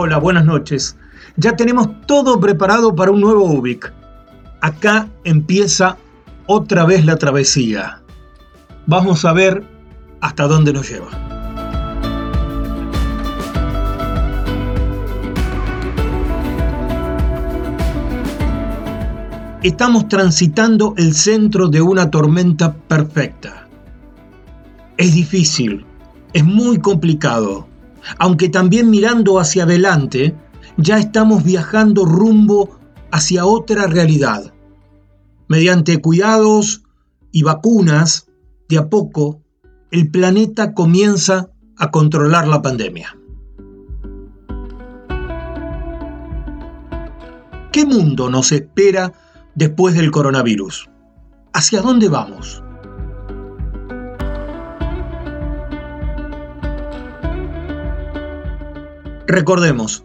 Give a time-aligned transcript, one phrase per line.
[0.00, 0.96] Hola, buenas noches.
[1.36, 3.92] Ya tenemos todo preparado para un nuevo UBIC.
[4.60, 5.96] Acá empieza
[6.46, 8.00] otra vez la travesía.
[8.86, 9.66] Vamos a ver
[10.20, 11.08] hasta dónde nos lleva.
[19.64, 23.66] Estamos transitando el centro de una tormenta perfecta.
[24.96, 25.84] Es difícil,
[26.34, 27.67] es muy complicado
[28.18, 30.34] aunque también mirando hacia adelante,
[30.76, 32.78] ya estamos viajando rumbo
[33.10, 34.52] hacia otra realidad.
[35.48, 36.84] Mediante cuidados
[37.32, 38.28] y vacunas,
[38.68, 39.42] de a poco,
[39.90, 43.16] el planeta comienza a controlar la pandemia.
[47.72, 49.12] ¿Qué mundo nos espera
[49.54, 50.90] después del coronavirus?
[51.52, 52.62] ¿Hacia dónde vamos?
[59.28, 60.04] Recordemos,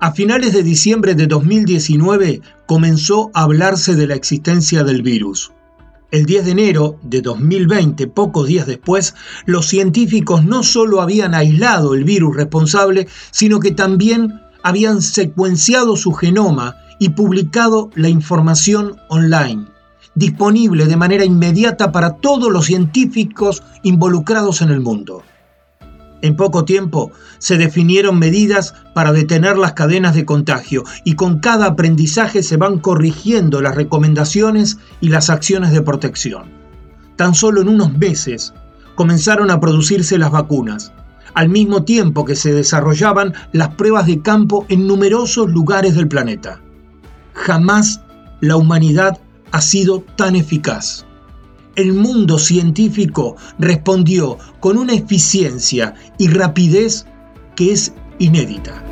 [0.00, 5.52] a finales de diciembre de 2019 comenzó a hablarse de la existencia del virus.
[6.10, 9.14] El 10 de enero de 2020, pocos días después,
[9.46, 16.10] los científicos no solo habían aislado el virus responsable, sino que también habían secuenciado su
[16.12, 19.66] genoma y publicado la información online,
[20.16, 25.22] disponible de manera inmediata para todos los científicos involucrados en el mundo.
[26.24, 31.66] En poco tiempo se definieron medidas para detener las cadenas de contagio y con cada
[31.66, 36.44] aprendizaje se van corrigiendo las recomendaciones y las acciones de protección.
[37.16, 38.54] Tan solo en unos meses
[38.94, 40.94] comenzaron a producirse las vacunas,
[41.34, 46.58] al mismo tiempo que se desarrollaban las pruebas de campo en numerosos lugares del planeta.
[47.34, 48.00] Jamás
[48.40, 49.20] la humanidad
[49.52, 51.04] ha sido tan eficaz
[51.76, 57.06] el mundo científico respondió con una eficiencia y rapidez
[57.56, 58.82] que es inédita.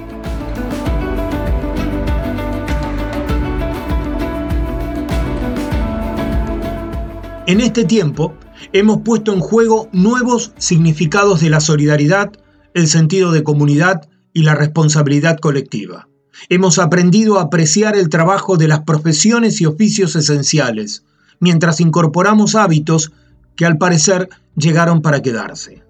[7.46, 8.34] En este tiempo
[8.72, 12.32] hemos puesto en juego nuevos significados de la solidaridad,
[12.72, 16.08] el sentido de comunidad y la responsabilidad colectiva.
[16.48, 21.04] Hemos aprendido a apreciar el trabajo de las profesiones y oficios esenciales,
[21.42, 23.12] mientras incorporamos hábitos
[23.56, 25.82] que al parecer llegaron para quedarse.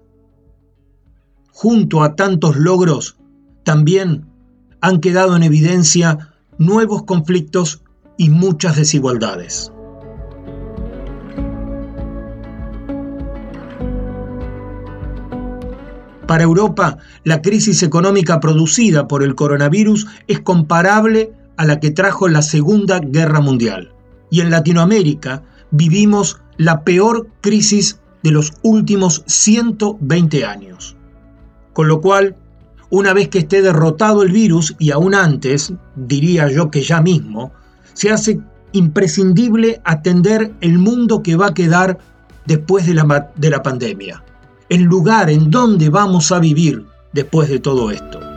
[1.51, 3.17] Junto a tantos logros,
[3.63, 4.25] también
[4.81, 7.83] han quedado en evidencia nuevos conflictos
[8.17, 9.71] y muchas desigualdades.
[16.25, 22.27] Para Europa, la crisis económica producida por el coronavirus es comparable a la que trajo
[22.27, 23.92] la Segunda Guerra Mundial
[24.33, 30.95] y en Latinoamérica vivimos la peor crisis de los últimos 120 años.
[31.73, 32.35] Con lo cual,
[32.89, 37.51] una vez que esté derrotado el virus, y aún antes, diría yo que ya mismo,
[37.93, 38.39] se hace
[38.71, 41.99] imprescindible atender el mundo que va a quedar
[42.47, 44.23] después de la, de la pandemia,
[44.69, 48.32] el lugar en donde vamos a vivir después de todo esto.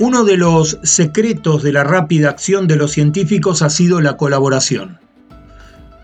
[0.00, 4.98] Uno de los secretos de la rápida acción de los científicos ha sido la colaboración.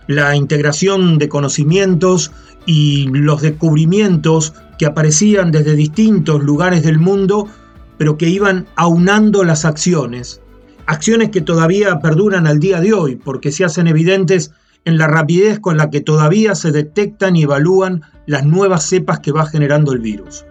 [0.06, 2.30] La integración de conocimientos
[2.66, 7.48] y los descubrimientos que aparecían desde distintos lugares del mundo,
[7.96, 10.42] pero que iban aunando las acciones.
[10.84, 14.52] Acciones que todavía perduran al día de hoy, porque se hacen evidentes
[14.84, 19.32] en la rapidez con la que todavía se detectan y evalúan las nuevas cepas que
[19.32, 20.44] va generando el virus.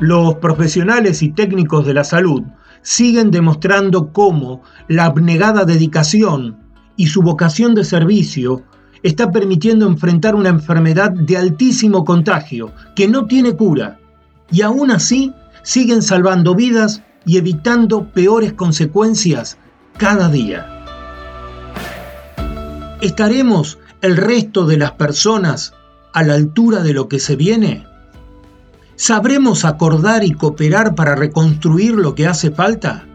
[0.00, 2.42] Los profesionales y técnicos de la salud
[2.82, 6.56] siguen demostrando cómo la abnegada dedicación
[6.96, 8.62] y su vocación de servicio
[9.02, 13.98] está permitiendo enfrentar una enfermedad de altísimo contagio que no tiene cura
[14.50, 19.58] y aún así siguen salvando vidas y evitando peores consecuencias
[19.96, 20.66] cada día.
[23.00, 25.74] ¿Estaremos el resto de las personas
[26.14, 27.84] a la altura de lo que se viene?
[29.00, 33.06] ¿Sabremos acordar y cooperar para reconstruir lo que hace falta?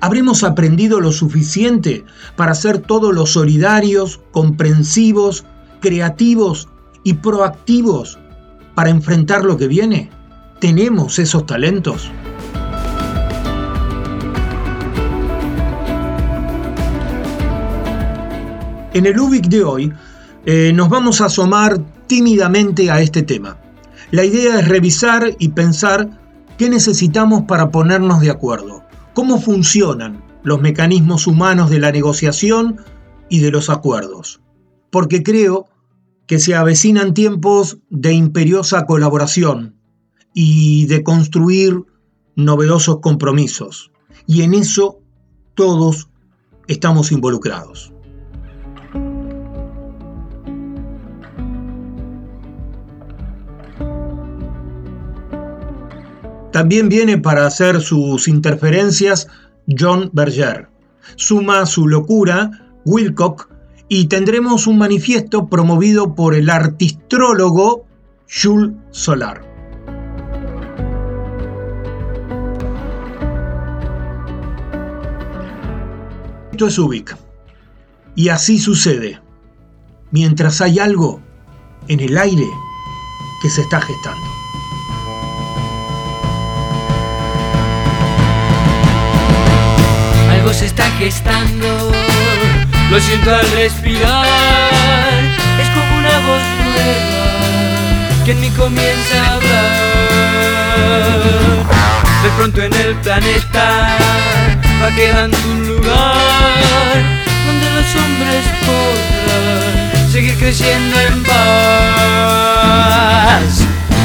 [0.00, 2.06] ¿Habremos aprendido lo suficiente
[2.36, 5.44] para ser todos los solidarios, comprensivos,
[5.80, 6.70] creativos
[7.04, 8.18] y proactivos
[8.74, 10.08] para enfrentar lo que viene?
[10.58, 12.10] ¿Tenemos esos talentos?
[18.94, 19.92] En el UBIC de hoy
[20.46, 23.58] eh, nos vamos a asomar tímidamente a este tema.
[24.10, 26.18] La idea es revisar y pensar
[26.56, 28.82] qué necesitamos para ponernos de acuerdo,
[29.12, 32.80] cómo funcionan los mecanismos humanos de la negociación
[33.28, 34.40] y de los acuerdos.
[34.90, 35.66] Porque creo
[36.26, 39.76] que se avecinan tiempos de imperiosa colaboración
[40.32, 41.84] y de construir
[42.34, 43.90] novedosos compromisos.
[44.26, 45.00] Y en eso
[45.54, 46.08] todos
[46.66, 47.92] estamos involucrados.
[56.58, 59.28] También viene para hacer sus interferencias
[59.78, 60.68] John Berger.
[61.14, 62.50] Suma su locura
[62.84, 63.48] Wilcock
[63.88, 67.86] y tendremos un manifiesto promovido por el artistrólogo
[68.28, 69.40] Jules Solar.
[76.50, 77.16] Esto es Ubik.
[78.16, 79.20] Y así sucede,
[80.10, 81.22] mientras hay algo
[81.86, 82.48] en el aire
[83.42, 84.37] que se está gestando.
[90.98, 91.92] Gestando.
[92.90, 94.26] Lo siento al respirar.
[95.60, 99.68] Es como una voz nueva que en mí comienza a hablar.
[102.22, 103.96] De pronto en el planeta
[104.82, 107.02] va quedando un lugar
[107.46, 111.38] donde los hombres podrán seguir creciendo en paz.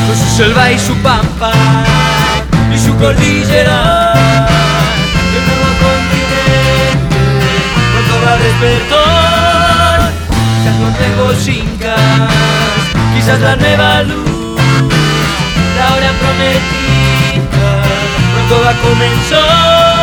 [0.08, 1.54] Con su selva y su pampa
[2.74, 4.14] y su cordillera
[8.28, 10.12] a despertar.
[11.00, 12.00] Nuevos incas,
[13.16, 14.60] quizás la nueva luz,
[15.78, 17.84] la hora prometida,
[18.34, 20.03] pronto va a comenzar.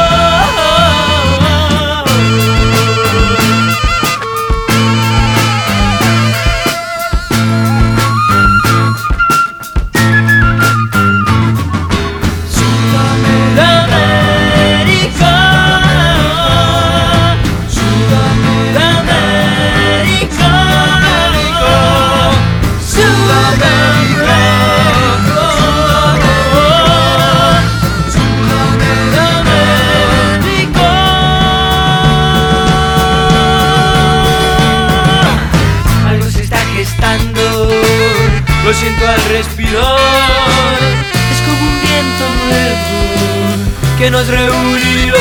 [44.01, 45.15] Que nos reunió.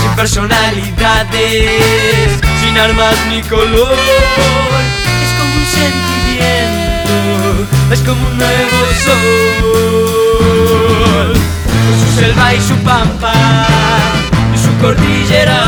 [0.00, 2.30] Sin personalidades,
[2.62, 3.98] sin armas ni color.
[5.24, 11.32] Es como un sentimiento, es como un nuevo sol.
[11.86, 13.34] Con su selva y su pampa
[14.54, 15.60] y su cordillera.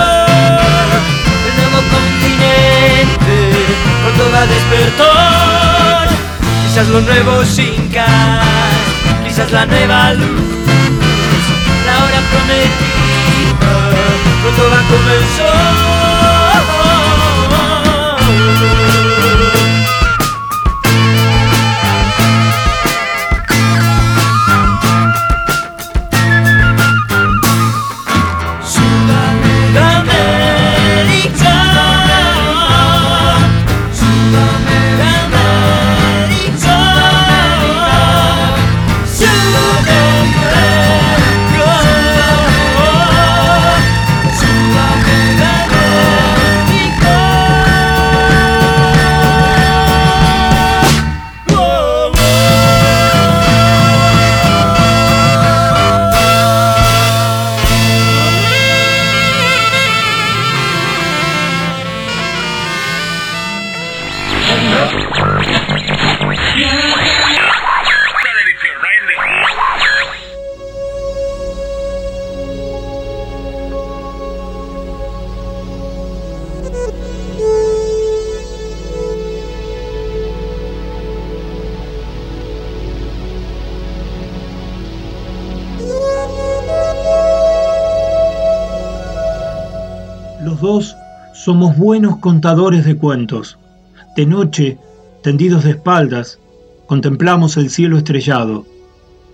[1.46, 3.36] El nuevo continente
[4.02, 6.06] pronto va a despertar.
[6.62, 8.46] Quizás los nuevos incas,
[9.38, 10.40] quizás la nueva luz,
[11.86, 13.60] la hora prometida,
[14.42, 16.27] pronto va a comenzar.
[91.48, 93.56] Somos buenos contadores de cuentos.
[94.14, 94.76] De noche,
[95.22, 96.38] tendidos de espaldas,
[96.86, 98.66] contemplamos el cielo estrellado.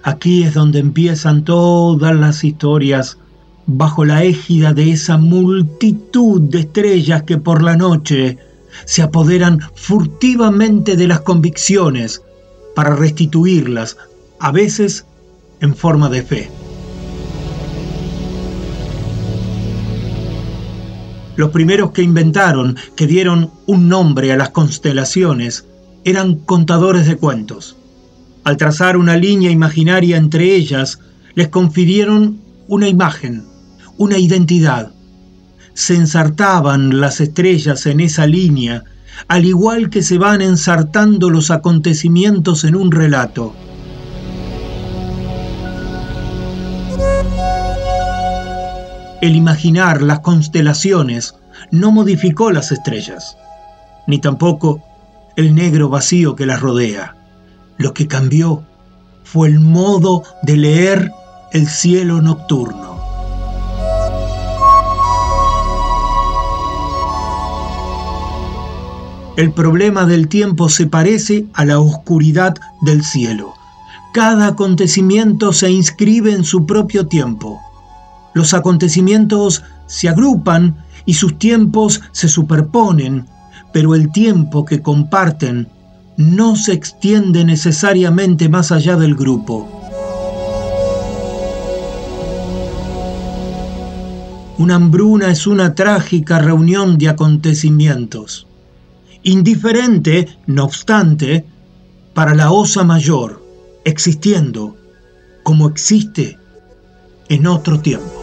[0.04, 3.18] Aquí es donde empiezan todas las historias,
[3.66, 8.38] bajo la égida de esa multitud de estrellas que por la noche
[8.84, 12.22] se apoderan furtivamente de las convicciones
[12.76, 13.96] para restituirlas,
[14.38, 15.04] a veces
[15.60, 16.50] en forma de fe.
[21.36, 25.66] Los primeros que inventaron, que dieron un nombre a las constelaciones,
[26.04, 27.76] eran contadores de cuentos.
[28.44, 31.00] Al trazar una línea imaginaria entre ellas,
[31.34, 32.38] les confirieron
[32.68, 33.44] una imagen,
[33.96, 34.92] una identidad.
[35.72, 38.84] Se ensartaban las estrellas en esa línea,
[39.26, 43.54] al igual que se van ensartando los acontecimientos en un relato.
[49.24, 51.34] El imaginar las constelaciones
[51.70, 53.38] no modificó las estrellas,
[54.06, 54.82] ni tampoco
[55.34, 57.16] el negro vacío que las rodea.
[57.78, 58.64] Lo que cambió
[59.22, 61.10] fue el modo de leer
[61.54, 62.98] el cielo nocturno.
[69.38, 73.54] El problema del tiempo se parece a la oscuridad del cielo.
[74.12, 77.62] Cada acontecimiento se inscribe en su propio tiempo
[78.34, 80.76] los acontecimientos se agrupan
[81.06, 83.26] y sus tiempos se superponen,
[83.72, 85.68] pero el tiempo que comparten
[86.16, 89.68] no se extiende necesariamente más allá del grupo.
[94.56, 98.46] Una hambruna es una trágica reunión de acontecimientos,
[99.24, 101.44] indiferente, no obstante,
[102.14, 103.42] para la osa mayor,
[103.84, 104.76] existiendo
[105.42, 106.38] como existe
[107.28, 108.13] en otro tiempo.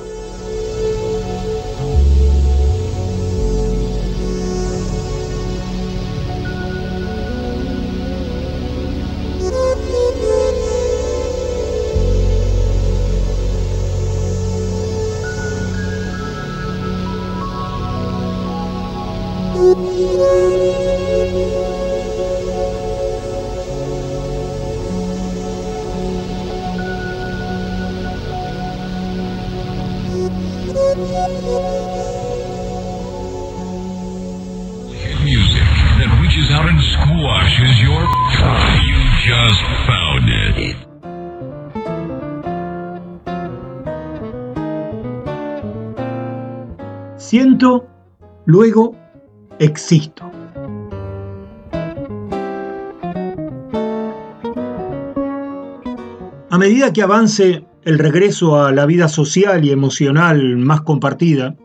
[56.49, 61.55] A medida que avance el regreso a la vida social y emocional más compartida,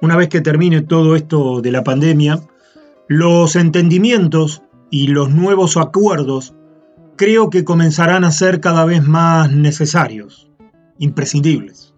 [0.00, 2.40] una vez que termine todo esto de la pandemia,
[3.08, 6.54] los entendimientos y los nuevos acuerdos
[7.16, 10.50] creo que comenzarán a ser cada vez más necesarios,
[10.98, 11.94] imprescindibles.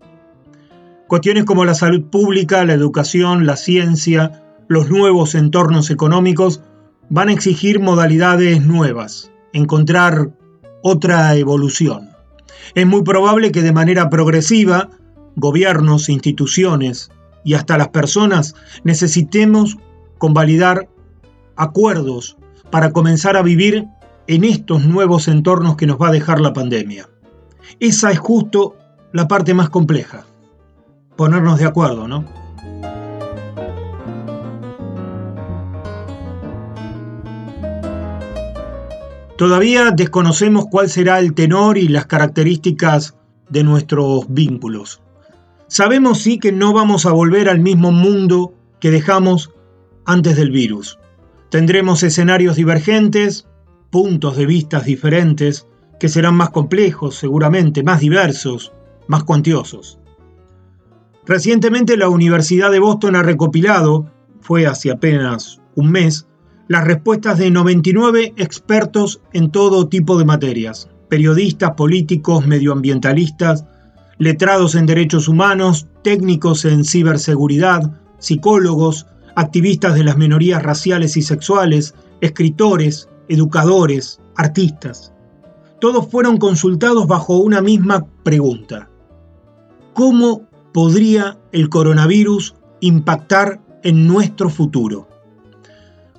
[1.07, 6.61] Cuestiones como la salud pública, la educación, la ciencia, los nuevos entornos económicos
[7.09, 10.31] van a exigir modalidades nuevas, encontrar
[10.83, 12.11] otra evolución.
[12.75, 14.91] Es muy probable que de manera progresiva,
[15.37, 17.11] gobiernos, instituciones
[17.45, 19.79] y hasta las personas necesitemos
[20.19, 20.89] convalidar
[21.57, 22.37] acuerdos
[22.71, 23.87] para comenzar a vivir
[24.27, 27.09] en estos nuevos entornos que nos va a dejar la pandemia.
[27.81, 28.77] Esa es justo
[29.13, 30.27] la parte más compleja,
[31.17, 32.48] ponernos de acuerdo, ¿no?
[39.39, 43.15] Todavía desconocemos cuál será el tenor y las características
[43.49, 45.01] de nuestros vínculos.
[45.69, 49.53] Sabemos sí que no vamos a volver al mismo mundo que dejamos
[50.07, 50.99] antes del virus.
[51.51, 53.47] Tendremos escenarios divergentes,
[53.91, 55.69] puntos de vista diferentes,
[56.01, 58.73] que serán más complejos, seguramente, más diversos,
[59.07, 60.01] más cuantiosos.
[61.27, 66.27] Recientemente la Universidad de Boston ha recopilado, fue hace apenas un mes,
[66.69, 73.65] las respuestas de 99 expertos en todo tipo de materias, periodistas, políticos, medioambientalistas,
[74.19, 81.95] letrados en derechos humanos, técnicos en ciberseguridad, psicólogos, activistas de las minorías raciales y sexuales,
[82.21, 85.13] escritores, educadores, artistas.
[85.81, 88.91] Todos fueron consultados bajo una misma pregunta.
[89.95, 90.43] ¿Cómo
[90.75, 95.09] podría el coronavirus impactar en nuestro futuro?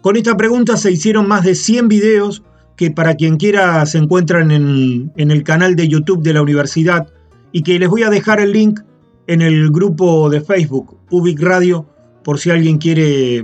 [0.01, 2.43] Con esta pregunta se hicieron más de 100 videos
[2.77, 7.07] que para quien quiera se encuentran en, el canal de YouTube de la universidad
[7.51, 8.79] y que les voy a dejar el link
[9.27, 11.85] en el grupo de Facebook Ubic Radio
[12.23, 13.43] por si alguien quiere,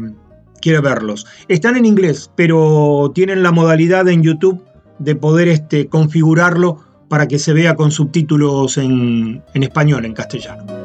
[0.62, 1.26] quiere verlos.
[1.50, 4.64] Están en inglés, pero tienen la modalidad en YouTube
[5.00, 10.85] de poder este, configurarlo para que se vea con subtítulos en, en español, en castellano.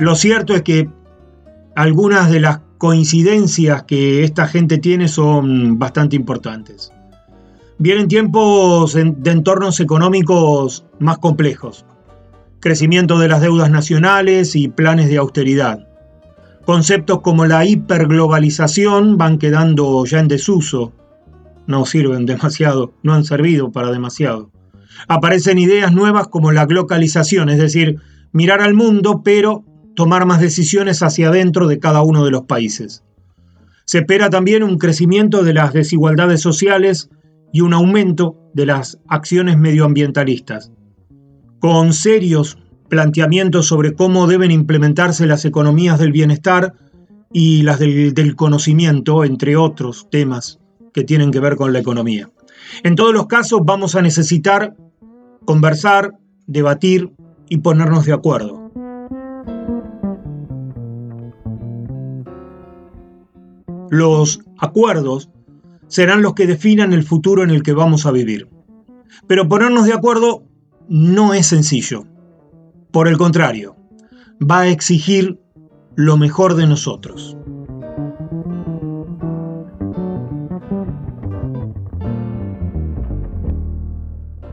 [0.00, 0.88] Lo cierto es que
[1.76, 6.90] algunas de las coincidencias que esta gente tiene son bastante importantes.
[7.76, 11.84] Vienen tiempos de entornos económicos más complejos,
[12.60, 15.86] crecimiento de las deudas nacionales y planes de austeridad.
[16.64, 20.94] Conceptos como la hiperglobalización van quedando ya en desuso,
[21.66, 24.50] no sirven demasiado, no han servido para demasiado.
[25.08, 28.00] Aparecen ideas nuevas como la globalización, es decir,
[28.32, 33.04] mirar al mundo pero tomar más decisiones hacia adentro de cada uno de los países.
[33.84, 37.10] Se espera también un crecimiento de las desigualdades sociales
[37.52, 40.72] y un aumento de las acciones medioambientalistas,
[41.58, 46.74] con serios planteamientos sobre cómo deben implementarse las economías del bienestar
[47.32, 50.58] y las del, del, conocimiento, entre otros temas
[50.92, 52.28] que tienen que ver con la economía.
[52.82, 54.76] En todos los casos vamos a necesitar
[55.44, 56.12] conversar,
[56.46, 57.10] debatir
[57.48, 58.59] y ponernos de acuerdo.
[63.90, 65.30] Los acuerdos
[65.88, 68.48] serán los que definan el futuro en el que vamos a vivir.
[69.26, 70.44] Pero ponernos de acuerdo
[70.88, 72.04] no es sencillo.
[72.92, 73.74] Por el contrario,
[74.40, 75.40] va a exigir
[75.96, 77.36] lo mejor de nosotros.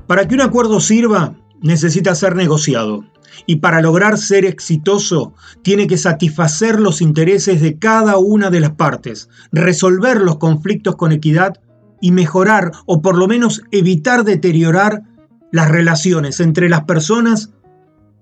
[0.08, 3.04] Para que un acuerdo sirva, necesita ser negociado
[3.45, 8.71] y para lograr ser exitoso tiene que satisfacer los intereses de cada una de las
[8.71, 11.62] partes, resolver los conflictos con equidad
[12.02, 15.04] y mejorar o por lo menos evitar deteriorar
[15.52, 17.52] las relaciones entre las personas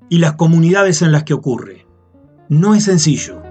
[0.10, 1.88] y las comunidades en las que ocurre.
[2.49, 3.41] No es sencillo.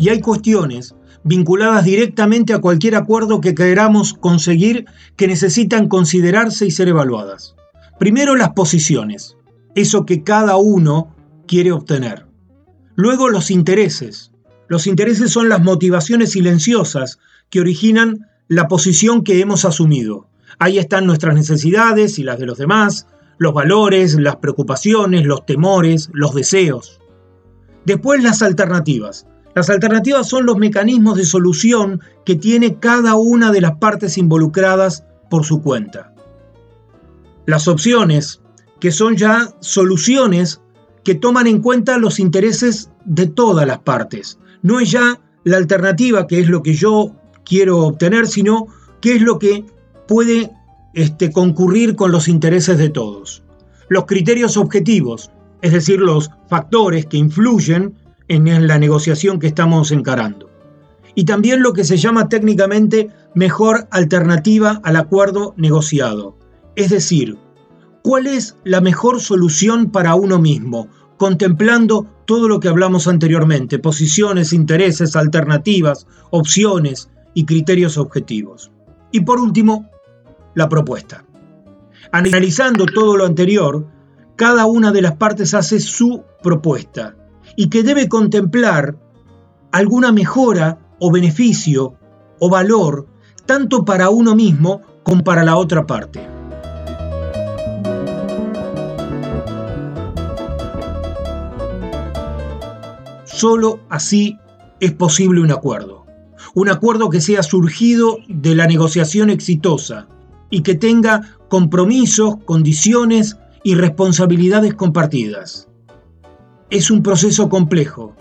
[0.00, 6.70] Y hay cuestiones vinculadas directamente a cualquier acuerdo que queramos conseguir que necesitan considerarse y
[6.70, 7.54] ser evaluadas.
[7.98, 9.36] Primero las posiciones,
[9.74, 11.14] eso que cada uno
[11.46, 12.26] quiere obtener.
[12.94, 14.32] Luego los intereses.
[14.68, 17.18] Los intereses son las motivaciones silenciosas
[17.50, 20.28] que originan la posición que hemos asumido.
[20.58, 23.06] Ahí están nuestras necesidades y las de los demás,
[23.38, 27.00] los valores, las preocupaciones, los temores, los deseos.
[27.86, 33.60] Después las alternativas, las alternativas son los mecanismos de solución que tiene cada una de
[33.60, 36.12] las partes involucradas por su cuenta.
[37.46, 38.40] Las opciones,
[38.78, 40.60] que son ya soluciones
[41.04, 44.38] que toman en cuenta los intereses de todas las partes.
[44.62, 48.66] No es ya la alternativa, que es lo que yo quiero obtener, sino
[49.00, 49.64] qué es lo que
[50.06, 50.50] puede
[50.94, 53.42] este, concurrir con los intereses de todos.
[53.88, 55.30] Los criterios objetivos,
[55.62, 57.94] es decir, los factores que influyen
[58.30, 60.48] en la negociación que estamos encarando.
[61.16, 66.38] Y también lo que se llama técnicamente mejor alternativa al acuerdo negociado.
[66.76, 67.36] Es decir,
[68.02, 70.86] ¿cuál es la mejor solución para uno mismo?
[71.16, 78.70] Contemplando todo lo que hablamos anteriormente, posiciones, intereses, alternativas, opciones y criterios objetivos.
[79.10, 79.90] Y por último,
[80.54, 81.24] la propuesta.
[82.12, 83.88] Analizando todo lo anterior,
[84.36, 87.16] cada una de las partes hace su propuesta
[87.60, 88.96] y que debe contemplar
[89.70, 91.92] alguna mejora o beneficio
[92.38, 93.06] o valor
[93.44, 96.26] tanto para uno mismo como para la otra parte.
[103.26, 104.38] Solo así
[104.80, 106.06] es posible un acuerdo.
[106.54, 110.08] Un acuerdo que sea surgido de la negociación exitosa
[110.48, 115.69] y que tenga compromisos, condiciones y responsabilidades compartidas.
[116.70, 118.14] Es un proceso complejo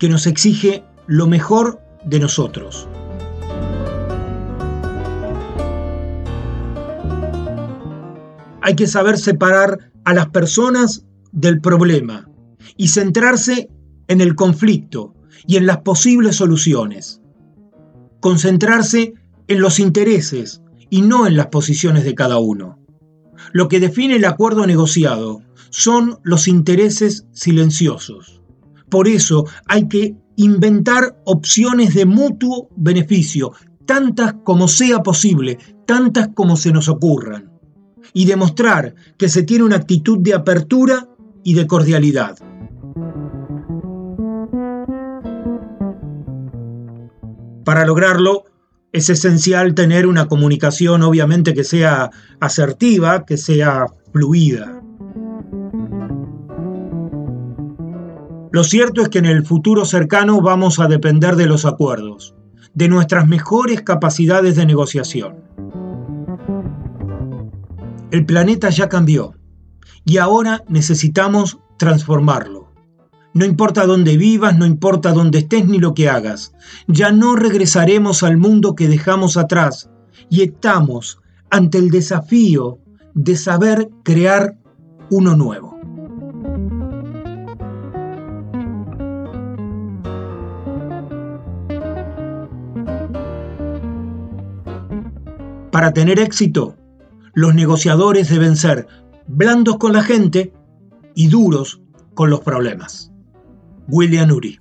[0.00, 2.88] que nos exige lo mejor de nosotros.
[8.60, 12.28] Hay que saber separar a las personas del problema
[12.76, 13.70] y centrarse
[14.08, 15.14] en el conflicto
[15.46, 17.20] y en las posibles soluciones.
[18.18, 19.14] Concentrarse
[19.46, 22.80] en los intereses y no en las posiciones de cada uno.
[23.52, 28.42] Lo que define el acuerdo negociado son los intereses silenciosos.
[28.88, 33.52] Por eso hay que inventar opciones de mutuo beneficio,
[33.84, 37.50] tantas como sea posible, tantas como se nos ocurran,
[38.12, 41.08] y demostrar que se tiene una actitud de apertura
[41.42, 42.38] y de cordialidad.
[47.64, 48.44] Para lograrlo,
[48.96, 54.75] Es esencial tener una comunicación obviamente que sea asertiva, que sea fluida.
[58.56, 62.34] Lo cierto es que en el futuro cercano vamos a depender de los acuerdos,
[62.72, 65.34] de nuestras mejores capacidades de negociación.
[68.10, 69.34] El planeta ya cambió
[70.06, 72.72] y ahora necesitamos transformarlo.
[73.34, 76.54] No importa dónde vivas, no importa dónde estés ni lo que hagas,
[76.86, 79.90] ya no regresaremos al mundo que dejamos atrás
[80.30, 81.18] y estamos
[81.50, 82.78] ante el desafío
[83.12, 84.56] de saber crear
[85.10, 85.65] uno nuevo.
[95.76, 96.74] Para tener éxito,
[97.34, 98.86] los negociadores deben ser
[99.26, 100.54] blandos con la gente
[101.14, 101.82] y duros
[102.14, 103.12] con los problemas.
[103.86, 104.58] William Uri.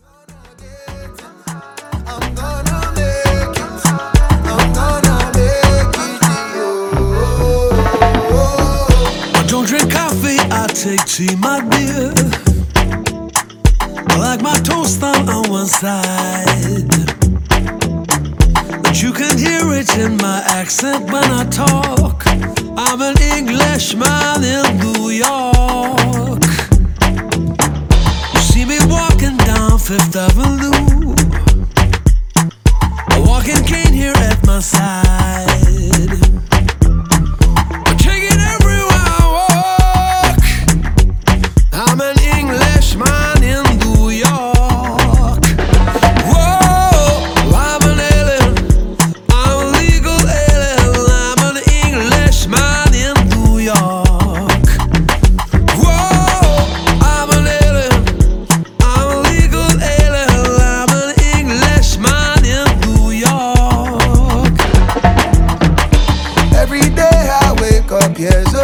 [18.83, 22.23] But you can hear it in my accent when I talk.
[22.77, 26.43] I'm an Englishman in New York.
[28.33, 31.15] You see me walking down Fifth Avenue.
[33.11, 36.24] A walking cane here at my side.
[68.17, 68.54] empiece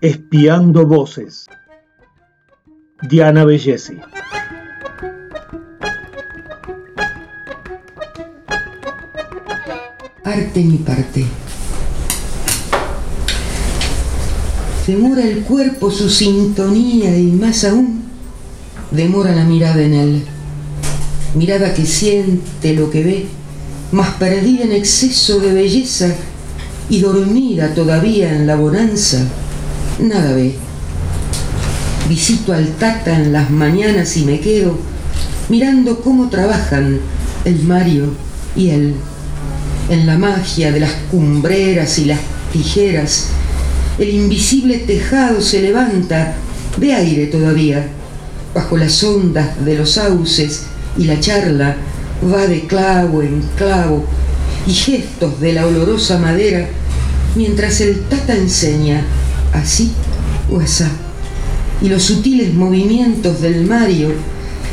[0.00, 1.46] Espiando Voces.
[3.02, 3.98] Diana Bellesi.
[10.24, 11.24] Arte mi parte.
[14.86, 18.02] Demora el cuerpo su sintonía y más aún
[18.90, 20.22] demora la mirada en él.
[21.34, 23.26] Mirada que siente lo que ve,
[23.92, 26.08] más perdida en exceso de belleza
[26.88, 29.18] y dormida todavía en la bonanza
[30.00, 30.54] nada ve.
[32.08, 34.78] Visito al Tata en las mañanas y me quedo
[35.48, 37.00] mirando cómo trabajan
[37.44, 38.14] el Mario
[38.56, 38.94] y él
[39.88, 42.20] en la magia de las cumbreras y las
[42.52, 43.26] tijeras.
[43.98, 46.34] El invisible tejado se levanta
[46.78, 47.86] de aire todavía
[48.54, 50.64] bajo las ondas de los sauces
[50.96, 51.76] y la charla
[52.30, 54.04] va de clavo en clavo
[54.66, 56.68] y gestos de la olorosa madera
[57.34, 59.04] mientras el tata enseña
[59.52, 59.92] así
[60.50, 60.90] o asá
[61.80, 64.10] y los sutiles movimientos del Mario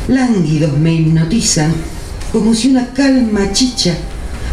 [0.08, 1.72] lánguidos me hipnotizan
[2.32, 3.96] como si una calma chicha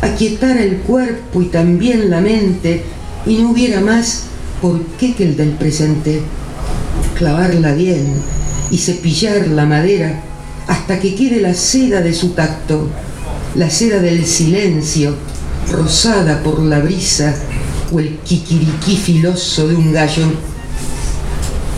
[0.02, 2.84] aquietara el cuerpo y también la mente
[3.26, 4.24] y no hubiera más
[4.62, 6.22] por qué que el del presente.
[7.18, 8.14] Clavarla bien
[8.72, 10.24] y cepillar la madera
[10.68, 12.90] hasta que quede la seda de su tacto,
[13.56, 15.16] la seda del silencio,
[15.72, 17.34] rosada por la brisa
[17.92, 20.28] o el kikiriquí filoso de un gallo.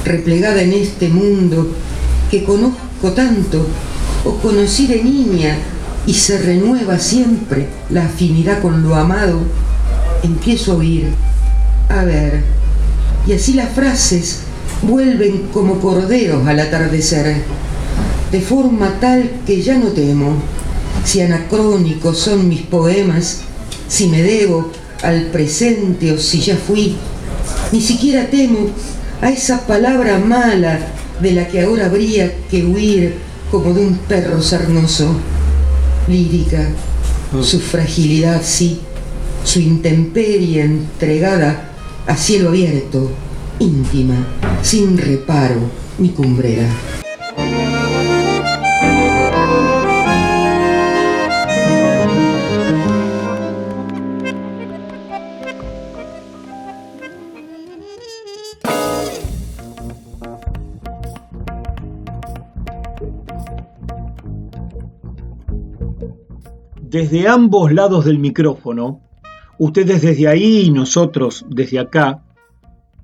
[0.05, 1.71] Replegada en este mundo
[2.31, 3.65] que conozco tanto
[4.25, 5.57] o conocí de niña
[6.05, 9.39] y se renueva siempre la afinidad con lo amado,
[10.23, 11.09] empiezo a oír,
[11.89, 12.43] a ver,
[13.27, 14.39] y así las frases
[14.81, 17.43] vuelven como corderos al atardecer,
[18.31, 20.35] de forma tal que ya no temo
[21.03, 23.41] si anacrónicos son mis poemas,
[23.87, 26.95] si me debo al presente o si ya fui,
[27.71, 28.69] ni siquiera temo
[29.21, 30.79] a esa palabra mala
[31.21, 33.15] de la que ahora habría que huir
[33.49, 35.07] como de un perro sarnoso.
[36.07, 36.67] Lírica,
[37.41, 38.79] su fragilidad sí,
[39.43, 41.71] su intemperie entregada
[42.07, 43.09] a cielo abierto,
[43.59, 44.27] íntima,
[44.63, 45.61] sin reparo,
[45.97, 46.98] mi cumbrera.
[66.89, 69.01] Desde ambos lados del micrófono,
[69.59, 72.23] ustedes desde ahí y nosotros desde acá,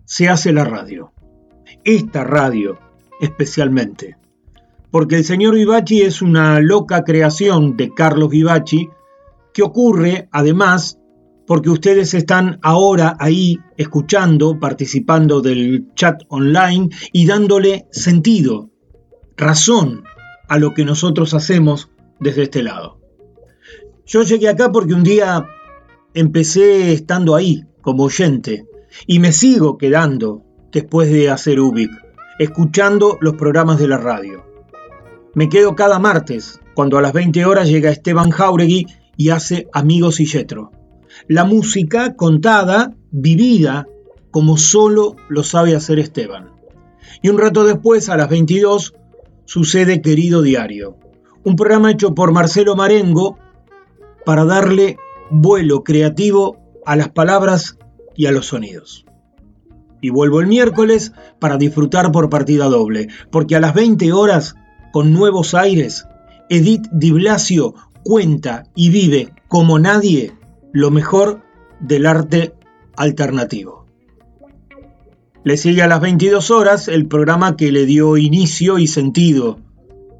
[0.06, 1.12] se hace la radio.
[1.84, 2.80] Esta radio,
[3.22, 4.18] especialmente.
[4.90, 8.90] Porque el señor Vivaci es una loca creación de Carlos Vivaci
[9.54, 10.98] que ocurre, además,
[11.46, 18.72] porque ustedes están ahora ahí escuchando, participando del chat online y dándole sentido,
[19.38, 20.06] razón
[20.48, 23.05] a lo que nosotros hacemos desde este lado.
[24.06, 25.48] Yo llegué acá porque un día
[26.14, 28.68] empecé estando ahí, como oyente,
[29.08, 31.90] y me sigo quedando después de hacer UBIC,
[32.38, 34.46] escuchando los programas de la radio.
[35.34, 38.86] Me quedo cada martes, cuando a las 20 horas llega Esteban Jauregui
[39.18, 40.72] y hace Amigos y Yetro.
[41.28, 43.88] La música contada, vivida,
[44.30, 46.52] como solo lo sabe hacer Esteban.
[47.24, 48.94] Y un rato después, a las 22,
[49.46, 50.98] sucede Querido Diario,
[51.44, 53.40] un programa hecho por Marcelo Marengo
[54.26, 54.98] para darle
[55.30, 57.78] vuelo creativo a las palabras
[58.16, 59.06] y a los sonidos.
[60.02, 64.56] Y vuelvo el miércoles para disfrutar por partida doble, porque a las 20 horas,
[64.92, 66.06] con nuevos aires,
[66.50, 70.34] Edith Di Blasio cuenta y vive como nadie
[70.72, 71.42] lo mejor
[71.80, 72.54] del arte
[72.96, 73.86] alternativo.
[75.44, 79.60] Le sigue a las 22 horas el programa que le dio inicio y sentido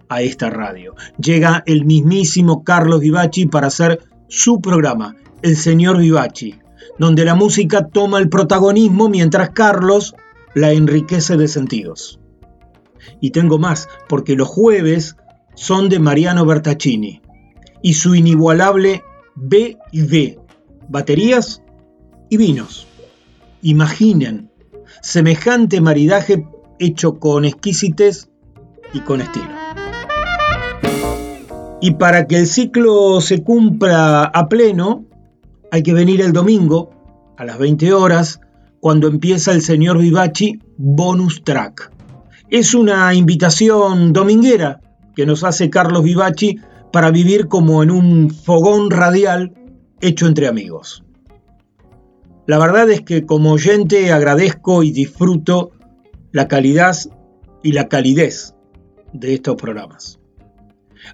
[0.10, 0.96] a esta radio.
[1.18, 6.56] Llega el mismísimo Carlos Vivaci para hacer su programa, El Señor Vivaci,
[6.98, 10.16] donde la música toma el protagonismo mientras Carlos
[10.54, 12.20] la enriquece de sentidos.
[13.22, 15.16] Y tengo más, porque los jueves
[15.54, 17.22] son de Mariano Bertaccini
[17.82, 19.04] y su inigualable
[19.36, 20.40] B y B,
[20.90, 21.62] baterías
[22.30, 22.88] y vinos.
[23.62, 24.50] Imaginen
[25.02, 26.48] semejante maridaje
[26.80, 28.30] hecho con exquisitez
[28.94, 29.55] y con estilo.
[31.86, 35.06] Y para que el ciclo se cumpla a pleno,
[35.70, 36.90] hay que venir el domingo
[37.38, 38.42] a las 20 horas,
[38.80, 41.92] cuando empieza el señor Vivaci Bonus Track.
[42.50, 44.82] Es una invitación dominguera
[45.16, 46.58] que nos hace Carlos Vivaci
[46.92, 49.54] para vivir como en un fogón radial
[50.02, 51.04] hecho entre amigos.
[52.48, 55.70] La verdad es que como oyente agradezco y disfruto
[56.32, 56.98] la calidad
[57.62, 58.56] y la calidez
[59.14, 60.20] de estos programas.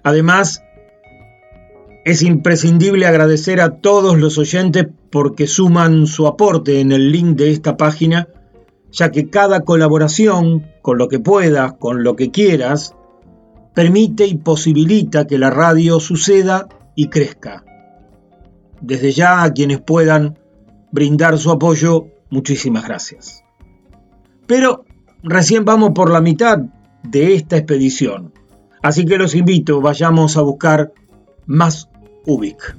[0.02, 0.62] Además,
[2.04, 7.50] es imprescindible agradecer a todos los oyentes porque suman su aporte en el link de
[7.50, 8.28] esta página,
[8.90, 12.94] ya que cada colaboración, con lo que puedas, con lo que quieras,
[13.74, 17.64] permite y posibilita que la radio suceda y crezca.
[18.80, 20.38] Desde ya a quienes puedan
[20.90, 23.44] brindar su apoyo, muchísimas gracias.
[24.46, 24.84] Pero
[25.22, 26.58] recién vamos por la mitad
[27.04, 28.32] de esta expedición.
[28.82, 30.92] Así que los invito, vayamos a buscar
[31.46, 31.88] más
[32.26, 32.76] Ubik.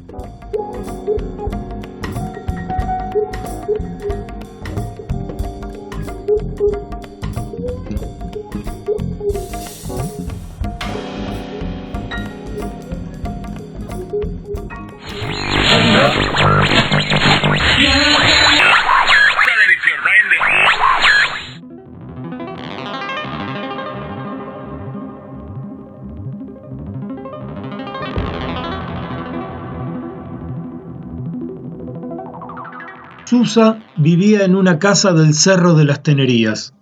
[33.34, 36.76] Susa vivía en una casa del Cerro de las Tenerías.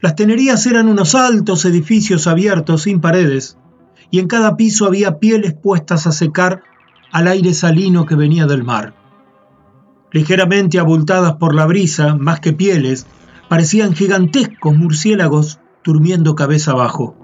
[0.00, 3.58] Las Tenerías eran unos altos edificios abiertos sin paredes,
[4.10, 6.62] y en cada piso había pieles puestas a secar
[7.12, 8.94] al aire salino que venía del mar.
[10.10, 13.06] Ligeramente abultadas por la brisa, más que pieles,
[13.50, 17.14] parecían gigantescos murciélagos durmiendo cabeza abajo.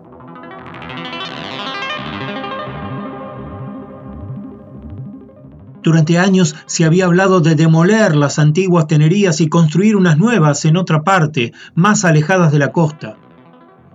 [5.87, 10.77] Durante años se había hablado de demoler las antiguas tenerías y construir unas nuevas en
[10.77, 13.19] otra parte, más alejadas de la costa.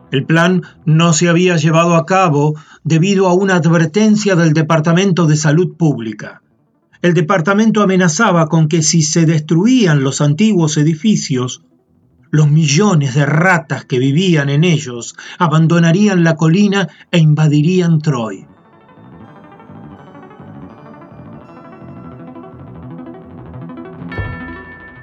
[0.09, 5.35] El plan no se había llevado a cabo debido a una advertencia del Departamento de
[5.35, 6.41] Salud Pública.
[7.01, 11.61] El departamento amenazaba con que si se destruían los antiguos edificios,
[12.29, 18.47] los millones de ratas que vivían en ellos abandonarían la colina e invadirían Troy.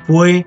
[0.09, 0.47] Fue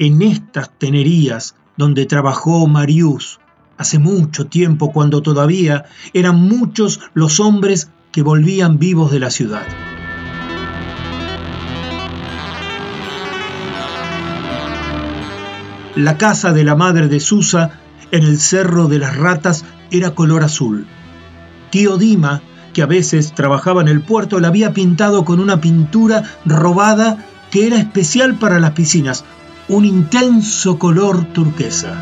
[0.00, 3.38] en estas tenerías donde trabajó Marius
[3.78, 9.62] hace mucho tiempo cuando todavía eran muchos los hombres que volvían vivos de la ciudad.
[15.94, 17.78] La casa de la madre de Susa
[18.10, 20.84] en el Cerro de las Ratas era color azul.
[21.70, 22.42] Tío Dima,
[22.72, 27.24] que a veces trabajaba en el puerto, la había pintado con una pintura robada
[27.56, 29.24] que era especial para las piscinas,
[29.68, 31.94] un intenso color turquesa.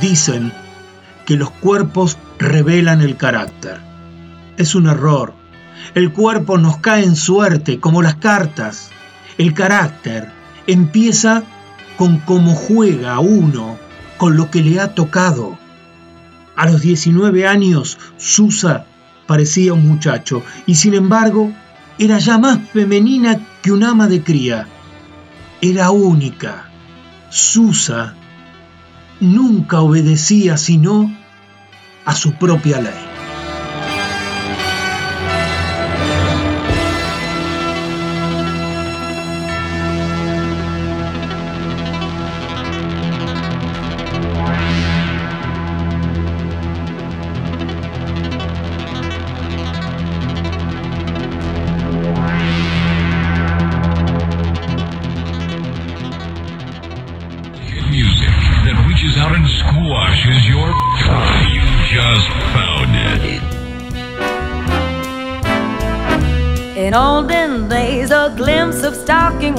[0.00, 0.52] Dicen
[1.26, 3.80] que los cuerpos revelan el carácter.
[4.56, 5.34] Es un error.
[5.96, 8.92] El cuerpo nos cae en suerte, como las cartas.
[9.36, 10.30] El carácter
[10.68, 11.42] empieza
[11.96, 13.78] con cómo juega uno,
[14.16, 15.58] con lo que le ha tocado.
[16.54, 18.86] A los 19 años, Susa
[19.30, 21.52] parecía un muchacho y sin embargo
[22.00, 24.66] era ya más femenina que un ama de cría.
[25.60, 26.68] Era única.
[27.28, 28.16] Susa
[29.20, 31.14] nunca obedecía sino
[32.04, 33.09] a su propia ley.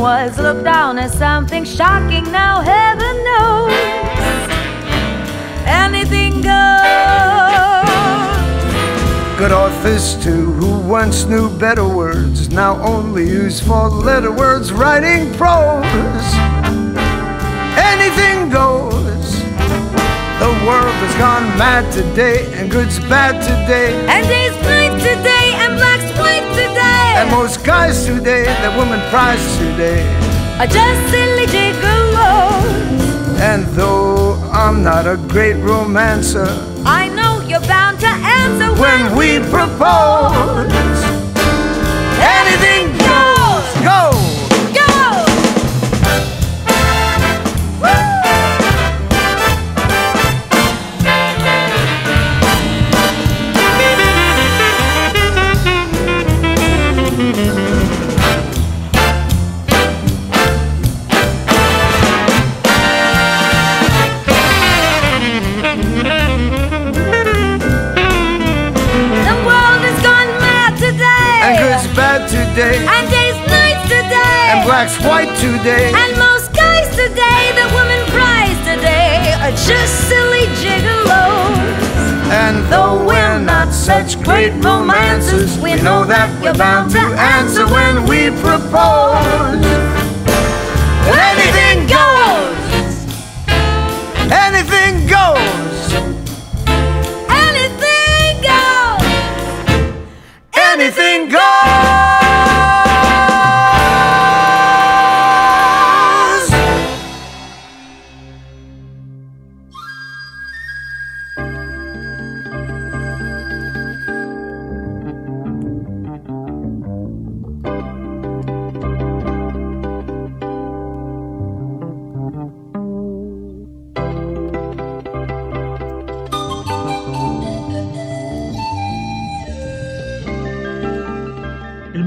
[0.01, 2.23] Was looked down as something shocking.
[2.31, 3.71] Now heaven knows
[5.67, 6.71] anything goes.
[9.37, 16.31] Good authors too, who once knew better words, now only use four-letter words writing prose.
[17.77, 19.43] Anything goes.
[20.41, 24.25] The world has gone mad today, and good's bad today, and
[27.21, 30.01] And most guys today, that woman prize today,
[30.57, 33.37] are just silly gigolos.
[33.39, 36.47] And though I'm not a great romancer,
[36.83, 40.90] I know you're bound to answer when, when we propose.
[74.71, 75.91] Black's white today.
[75.93, 81.57] And most guys today, the woman prize today, are just silly gigolos.
[82.31, 86.99] And though we're not such great romancers, we know that we're bound to
[87.35, 89.65] answer when we propose.
[91.29, 92.91] Anything goes.
[94.31, 95.93] Anything goes.
[97.29, 99.03] Anything goes.
[100.55, 102.00] Anything goes.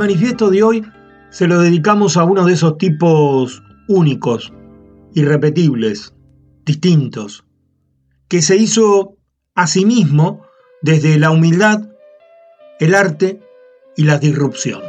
[0.05, 0.85] Manifiesto de hoy
[1.31, 4.53] se lo dedicamos a uno de esos tipos únicos,
[5.15, 6.13] irrepetibles,
[6.67, 7.47] distintos,
[8.29, 9.17] que se hizo
[9.55, 10.43] a sí mismo
[10.83, 11.89] desde la humildad,
[12.81, 13.41] el arte
[13.97, 14.83] y la disrupción.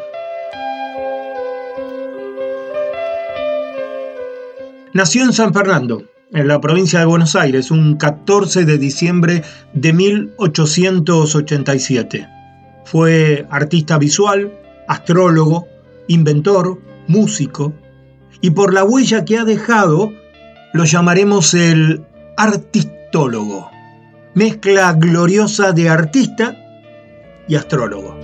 [4.93, 6.03] Nació en San Fernando,
[6.33, 12.27] en la provincia de Buenos Aires, un 14 de diciembre de 1887.
[12.83, 14.51] Fue artista visual,
[14.87, 15.67] astrólogo,
[16.07, 17.73] inventor, músico,
[18.41, 20.11] y por la huella que ha dejado,
[20.73, 22.05] lo llamaremos el
[22.37, 23.69] artistólogo,
[24.33, 26.55] mezcla gloriosa de artista
[27.47, 28.15] y astrólogo.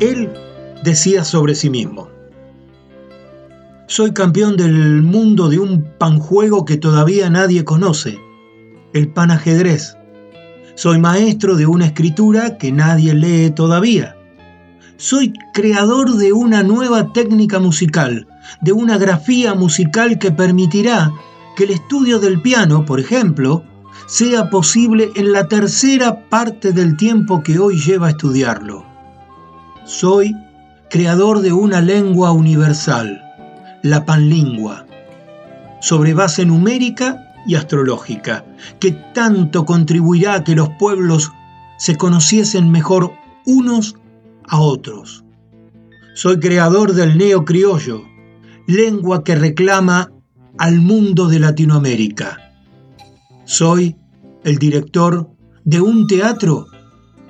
[0.00, 0.32] Él
[0.82, 2.08] decía sobre sí mismo,
[3.86, 8.18] soy campeón del mundo de un panjuego que todavía nadie conoce,
[8.94, 9.96] el panajedrez.
[10.74, 14.16] Soy maestro de una escritura que nadie lee todavía.
[14.96, 18.26] Soy creador de una nueva técnica musical,
[18.60, 21.12] de una grafía musical que permitirá
[21.56, 23.64] que el estudio del piano, por ejemplo,
[24.06, 28.84] sea posible en la tercera parte del tiempo que hoy lleva a estudiarlo.
[29.84, 30.34] Soy
[30.90, 33.22] creador de una lengua universal
[33.82, 34.86] la panlingua,
[35.80, 38.44] sobre base numérica y astrológica,
[38.78, 41.32] que tanto contribuirá a que los pueblos
[41.78, 43.12] se conociesen mejor
[43.44, 43.96] unos
[44.46, 45.24] a otros.
[46.14, 48.02] Soy creador del neocriollo,
[48.66, 50.12] lengua que reclama
[50.58, 52.38] al mundo de Latinoamérica.
[53.44, 53.96] Soy
[54.44, 55.30] el director
[55.64, 56.66] de un teatro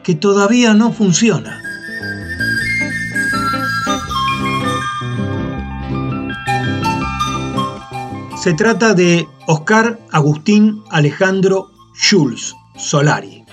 [0.02, 1.62] que todavía no funciona.
[8.42, 13.44] Se trata de Oscar Agustín Alejandro Jules Solari,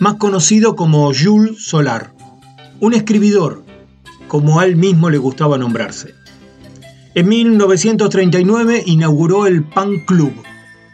[0.00, 2.12] más conocido como Jules Solar,
[2.80, 3.62] un escribidor,
[4.26, 6.16] como a él mismo le gustaba nombrarse.
[7.14, 10.32] En 1939 inauguró el Pan Club,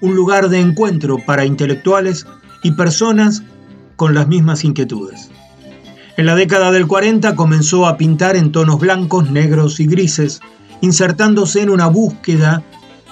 [0.03, 2.27] un lugar de encuentro para intelectuales
[2.63, 3.43] y personas
[3.97, 5.31] con las mismas inquietudes.
[6.19, 10.43] En la década del 40 comenzó a pintar en tonos blancos, negros y grises,
[10.83, 12.63] insertándose en una búsqueda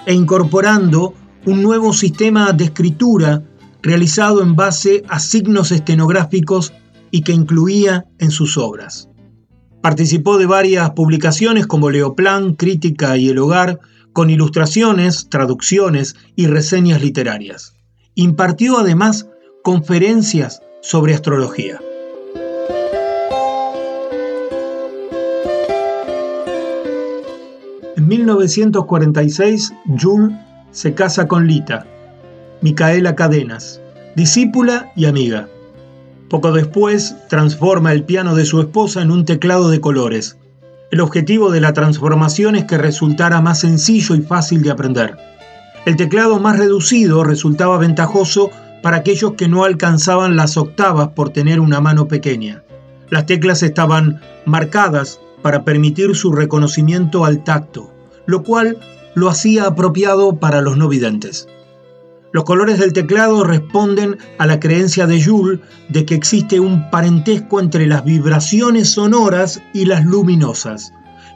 [0.07, 1.15] e incorporando
[1.47, 3.43] un nuevo sistema de escritura
[3.83, 6.73] realizado en base a signos estenográficos
[7.11, 9.09] y que incluía en sus obras.
[9.83, 13.81] Participó de varias publicaciones como Leoplan, Crítica y El Hogar,
[14.13, 17.75] con ilustraciones, traducciones y reseñas literarias.
[18.15, 19.27] Impartió además
[19.65, 21.81] conferencias sobre astrología.
[28.19, 30.37] 1946, Jules
[30.71, 31.87] se casa con Lita,
[32.61, 33.81] Micaela Cadenas,
[34.15, 35.49] discípula y amiga.
[36.29, 40.37] Poco después, transforma el piano de su esposa en un teclado de colores.
[40.91, 45.17] El objetivo de la transformación es que resultara más sencillo y fácil de aprender.
[45.87, 48.51] El teclado más reducido resultaba ventajoso
[48.83, 52.63] para aquellos que no alcanzaban las octavas por tener una mano pequeña.
[53.09, 57.92] Las teclas estaban marcadas para permitir su reconocimiento al tacto
[58.27, 58.79] lo cual
[59.15, 61.49] lo hacía apropiado para los no videntes.
[62.33, 65.61] Los colores del teclado responden a la creencia de Joule
[65.91, 70.95] de que existe un parentesco entre las vibraciones sonoras y las luminosas.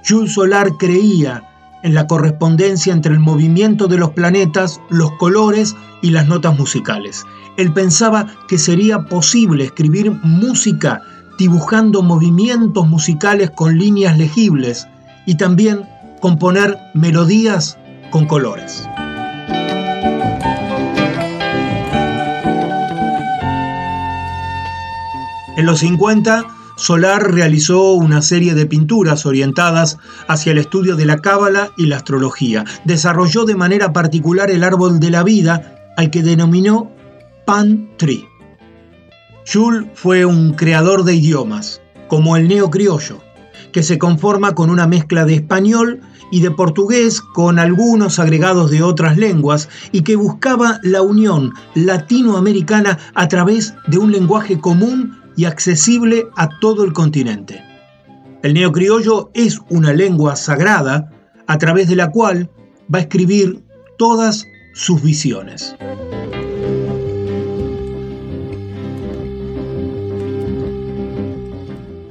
[0.09, 1.45] Jules Solar creía
[1.83, 7.25] en la correspondencia entre el movimiento de los planetas, los colores y las notas musicales.
[7.59, 11.03] Él pensaba que sería posible escribir música
[11.39, 14.89] dibujando movimientos musicales con líneas legibles
[15.27, 15.83] y también
[16.21, 17.79] componer melodías
[18.11, 18.89] con colores.
[25.57, 26.45] En los 50,
[26.77, 29.97] Solar realizó una serie de pinturas orientadas
[30.29, 32.65] hacia el estudio de la cábala y la astrología.
[32.85, 36.93] Desarrolló de manera particular el árbol de la vida, al que denominó
[37.47, 38.29] Pan Tree.
[39.51, 43.23] Jules fue un creador de idiomas, como el neocriollo,
[43.77, 46.01] que se conforma con una mezcla de español
[46.31, 52.99] y de portugués con algunos agregados de otras lenguas y que buscaba la unión latinoamericana
[53.13, 57.63] a través de un lenguaje común y accesible a todo el continente.
[58.43, 61.11] El neocriollo es una lengua sagrada
[61.47, 62.49] a través de la cual
[62.91, 63.63] va a escribir
[63.99, 65.77] todas sus visiones.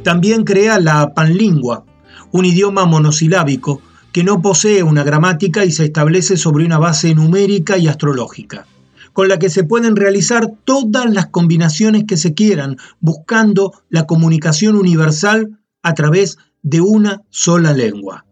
[0.05, 1.83] También crea la panlingua,
[2.31, 3.81] un idioma monosilábico
[4.11, 8.67] que no posee una gramática y se establece sobre una base numérica y astrológica.
[9.13, 14.75] con la que se pueden realizar todas las combinaciones que se quieran, buscando la comunicación
[14.75, 18.25] universal a través de una sola lengua.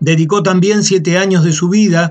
[0.00, 2.10] Dedicó también siete años de su vida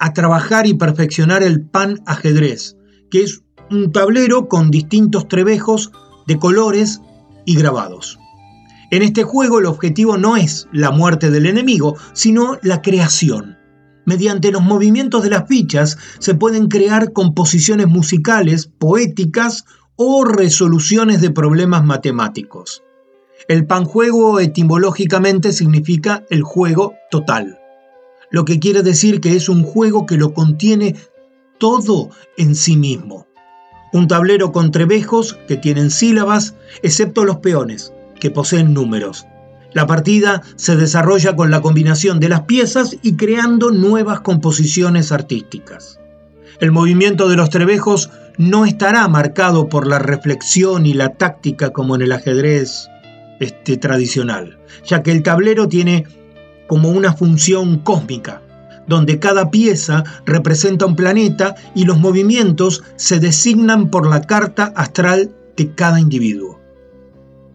[0.00, 2.76] a trabajar y perfeccionar el pan ajedrez,
[3.08, 5.92] que es un tablero con distintos trebejos
[6.26, 7.00] de colores
[7.48, 8.18] y grabados.
[8.90, 13.56] En este juego el objetivo no es la muerte del enemigo, sino la creación.
[14.04, 19.64] Mediante los movimientos de las fichas se pueden crear composiciones musicales, poéticas
[19.96, 22.82] o resoluciones de problemas matemáticos.
[23.48, 27.58] El panjuego etimológicamente significa el juego total,
[28.30, 30.96] lo que quiere decir que es un juego que lo contiene
[31.58, 33.27] todo en sí mismo.
[33.92, 39.26] Un tablero con trebejos que tienen sílabas, excepto los peones, que poseen números.
[39.72, 46.00] La partida se desarrolla con la combinación de las piezas y creando nuevas composiciones artísticas.
[46.60, 51.94] El movimiento de los trebejos no estará marcado por la reflexión y la táctica como
[51.96, 52.88] en el ajedrez
[53.40, 56.06] este, tradicional, ya que el tablero tiene
[56.66, 58.42] como una función cósmica,
[58.88, 65.30] donde cada pieza representa un planeta y los movimientos se designan por la carta astral
[65.56, 66.58] de cada individuo.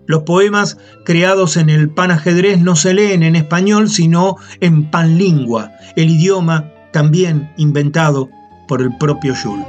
[0.05, 6.09] Los poemas creados en el panajedrez no se leen en español, sino en panlingua, el
[6.09, 8.29] idioma también inventado
[8.67, 9.65] por el propio Jules.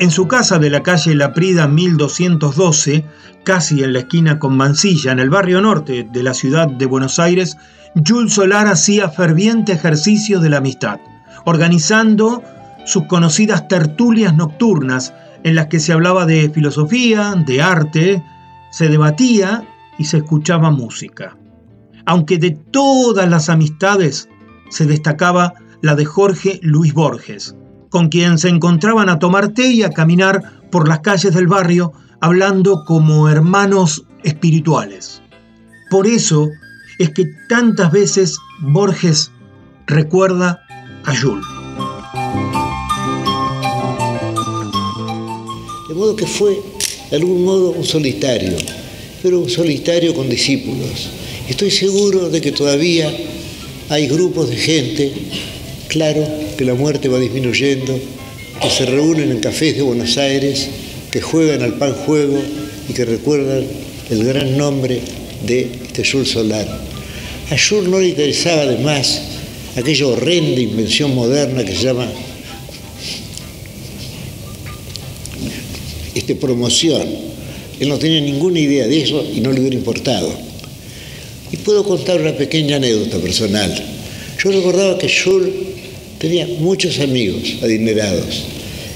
[0.00, 3.04] En su casa de la calle La Prida 1212,
[3.44, 7.18] casi en la esquina con Mansilla, en el barrio norte de la ciudad de Buenos
[7.18, 7.56] Aires,
[8.06, 11.00] Jules Solar hacía ferviente ejercicio de la amistad,
[11.44, 12.42] organizando
[12.84, 15.12] sus conocidas tertulias nocturnas
[15.42, 18.22] en las que se hablaba de filosofía, de arte,
[18.70, 19.64] se debatía
[19.98, 21.36] y se escuchaba música.
[22.06, 24.28] Aunque de todas las amistades
[24.70, 27.56] se destacaba la de Jorge Luis Borges,
[27.88, 31.92] con quien se encontraban a tomar té y a caminar por las calles del barrio
[32.20, 35.22] hablando como hermanos espirituales.
[35.90, 36.48] Por eso
[36.98, 39.30] es que tantas veces Borges
[39.86, 40.62] recuerda
[41.04, 41.46] a Jules.
[45.88, 46.60] De modo que fue,
[47.10, 48.56] de algún modo, un solitario,
[49.22, 51.10] pero un solitario con discípulos.
[51.48, 53.12] Estoy seguro de que todavía
[53.88, 55.12] hay grupos de gente,
[55.88, 56.24] claro,
[56.56, 57.98] que la muerte va disminuyendo,
[58.62, 60.68] que se reúnen en cafés de Buenos Aires,
[61.10, 62.40] que juegan al pan juego
[62.88, 63.64] y que recuerdan
[64.10, 65.00] el gran nombre
[65.46, 65.70] de
[66.10, 66.66] Jules Solar.
[67.50, 69.22] A no le interesaba además
[69.76, 72.06] aquella horrenda invención moderna que se llama
[76.14, 77.02] este, promoción.
[77.80, 80.32] Él no tenía ninguna idea de eso y no le hubiera importado.
[81.50, 83.72] Y puedo contar una pequeña anécdota personal.
[84.42, 85.50] Yo recordaba que Jules
[86.18, 88.44] tenía muchos amigos adinerados,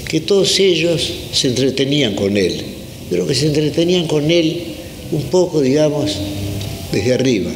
[0.07, 2.61] que todos ellos se entretenían con él,
[3.09, 4.63] pero que se entretenían con él
[5.11, 6.11] un poco, digamos,
[6.91, 7.51] desde arriba.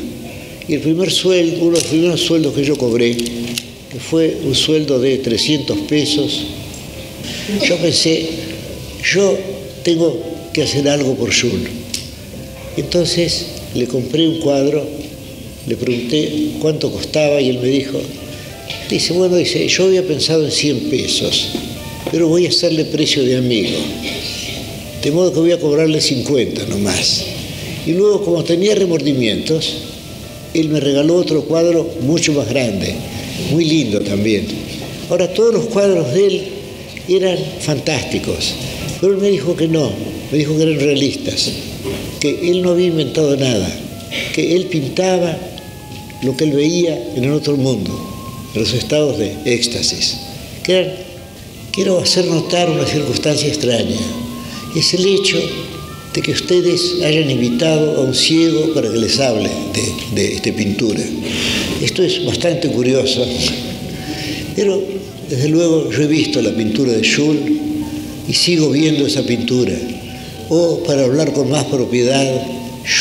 [0.67, 4.53] Y el primer sueldo, uno de los primeros sueldos que yo cobré, que fue un
[4.53, 6.41] sueldo de 300 pesos,
[7.67, 8.29] yo pensé,
[9.13, 9.35] yo
[9.83, 10.19] tengo
[10.53, 11.69] que hacer algo por Jules.
[12.77, 14.85] Entonces le compré un cuadro,
[15.67, 17.99] le pregunté cuánto costaba y él me dijo,
[18.89, 21.49] dice, bueno, dice, yo había pensado en 100 pesos,
[22.11, 23.77] pero voy a hacerle precio de amigo.
[25.03, 27.23] De modo que voy a cobrarle 50 nomás.
[27.85, 29.73] Y luego, como tenía remordimientos,
[30.53, 32.93] él me regaló otro cuadro mucho más grande,
[33.51, 34.45] muy lindo también.
[35.09, 36.43] Ahora, todos los cuadros de él
[37.07, 38.53] eran fantásticos.
[38.99, 39.91] Pero él me dijo que no,
[40.31, 41.51] me dijo que eran realistas,
[42.19, 43.71] que él no había inventado nada,
[44.33, 45.37] que él pintaba
[46.21, 47.97] lo que él veía en el otro mundo,
[48.53, 50.17] en los estados de éxtasis.
[50.63, 51.08] Que
[51.79, 53.95] quiero hacer notar una circunstancia extraña,
[54.75, 55.37] es el hecho
[56.13, 60.51] de que ustedes hayan invitado a un ciego para que les hable de, de esta
[60.51, 60.99] pintura.
[61.81, 63.25] Esto es bastante curioso,
[64.57, 64.83] pero
[65.29, 67.49] desde luego yo he visto la pintura de Jules
[68.27, 69.75] y sigo viendo esa pintura.
[70.49, 72.45] O, para hablar con más propiedad,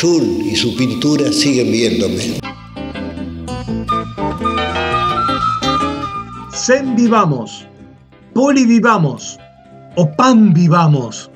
[0.00, 2.38] Jules y su pintura siguen viéndome.
[6.54, 7.64] Zen vivamos,
[8.34, 9.38] poli vivamos
[9.96, 11.30] o pan vivamos,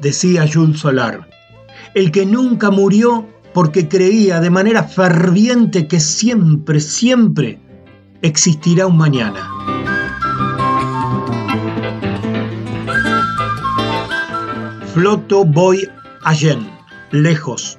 [0.00, 1.28] decía Jules Solar,
[1.94, 7.60] el que nunca murió porque creía de manera ferviente que siempre, siempre
[8.22, 9.48] existirá un mañana.
[14.94, 15.88] Floto voy
[16.22, 16.70] allen,
[17.10, 17.78] lejos.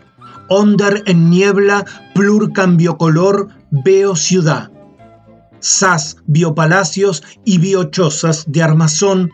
[0.50, 4.72] Onder en niebla, plur cambio color, veo ciudad,
[5.64, 9.32] sas, biopalacios y biochozas de armazón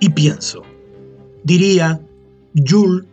[0.00, 0.62] y pienso.
[1.44, 2.00] Diría
[2.56, 3.04] Jules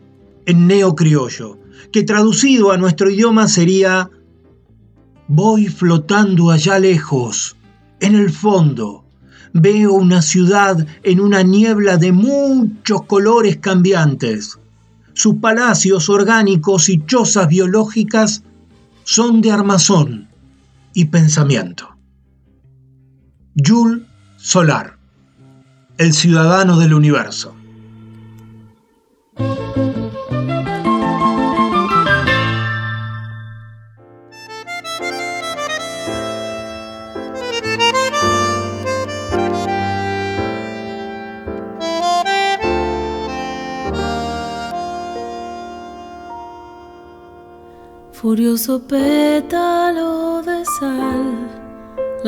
[0.45, 1.59] en neocriollo,
[1.91, 4.09] que traducido a nuestro idioma sería
[5.27, 7.55] Voy flotando allá lejos,
[7.99, 9.03] en el fondo.
[9.53, 14.57] Veo una ciudad en una niebla de muchos colores cambiantes.
[15.13, 18.43] Sus palacios orgánicos y chozas biológicas
[19.03, 20.29] son de armazón
[20.93, 21.88] y pensamiento.
[23.65, 24.03] Jules
[24.37, 24.97] Solar,
[25.97, 27.55] el ciudadano del universo.
[48.11, 51.48] Furioso pétalo de sal,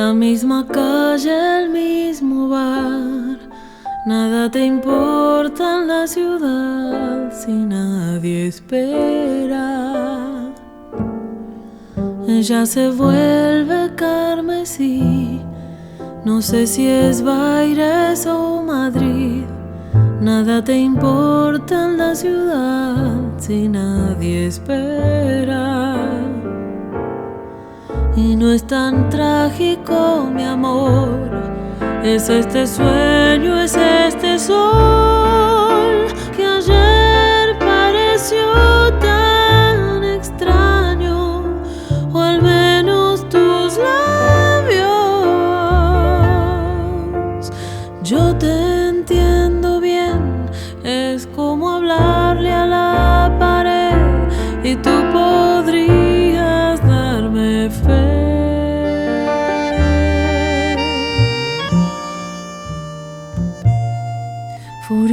[0.02, 3.38] la misma calle, el mismo bar.
[4.08, 9.68] Nada te importa en la ciudad si nadie espera.
[12.28, 15.39] Ella se vuelve carmesí,
[16.26, 19.43] no sé si es Baires o Madrid.
[20.20, 26.41] Nada te importa en la ciudad si nadie espera.
[28.16, 31.32] Y no es tan trágico, mi amor.
[32.03, 38.80] Es este sueño, es este sol que ayer pareció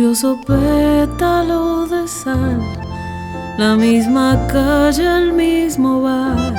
[0.08, 2.62] Furioso pétalo de sal,
[3.58, 6.54] la misma calle, el mismo bar.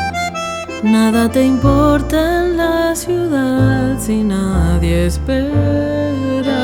[0.84, 6.60] Nada te importa en la ciudad si nadie espera.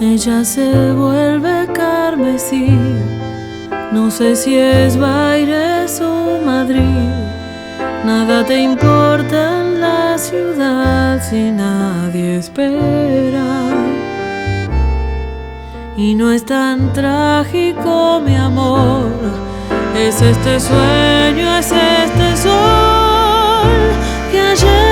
[0.00, 2.76] Ella se vuelve carmesí
[3.92, 7.08] no sé si es Baires o Madrid,
[8.04, 13.61] nada te importa en la ciudad si nadie espera.
[16.04, 19.06] Y no es tan trágico, mi amor,
[19.96, 23.70] es este sueño, es este sol
[24.32, 24.91] que ayer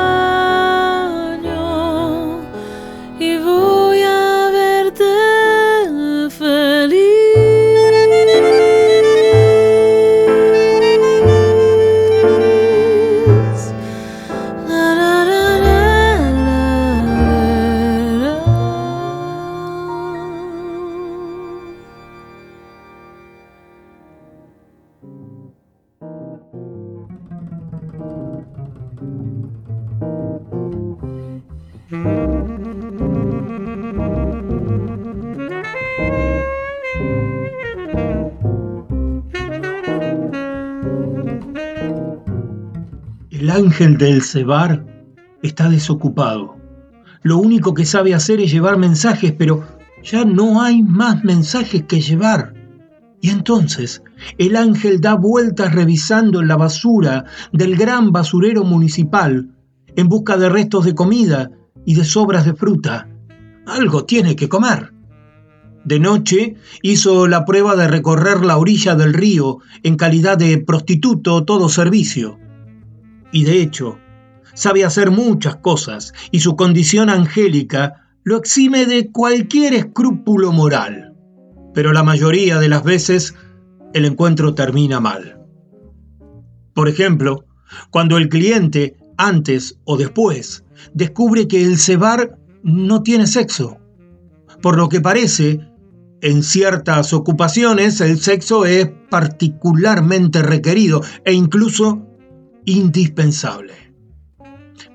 [43.81, 44.85] ángel del Cebar
[45.41, 46.55] está desocupado.
[47.23, 49.65] Lo único que sabe hacer es llevar mensajes, pero
[50.03, 52.53] ya no hay más mensajes que llevar.
[53.21, 54.03] Y entonces
[54.37, 59.49] el ángel da vueltas revisando la basura del gran basurero municipal
[59.95, 61.49] en busca de restos de comida
[61.83, 63.09] y de sobras de fruta.
[63.65, 64.93] Algo tiene que comer.
[65.85, 71.45] De noche hizo la prueba de recorrer la orilla del río en calidad de prostituto
[71.45, 72.37] todo servicio
[73.31, 73.97] y de hecho
[74.53, 81.07] sabe hacer muchas cosas y su condición angélica lo exime de cualquier escrúpulo moral.
[81.73, 83.33] pero la mayoría de las veces
[83.93, 85.39] el encuentro termina mal.
[86.73, 87.45] Por ejemplo,
[87.89, 93.77] cuando el cliente, antes o después, descubre que el cebar no tiene sexo.
[94.61, 95.59] Por lo que parece,
[96.21, 102.05] en ciertas ocupaciones el sexo es particularmente requerido e incluso
[102.65, 103.73] indispensable.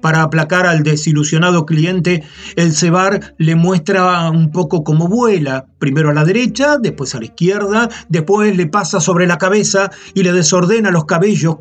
[0.00, 2.22] Para aplacar al desilusionado cliente,
[2.54, 7.24] el cebar le muestra un poco cómo vuela, primero a la derecha, después a la
[7.24, 11.56] izquierda, después le pasa sobre la cabeza y le desordena los cabellos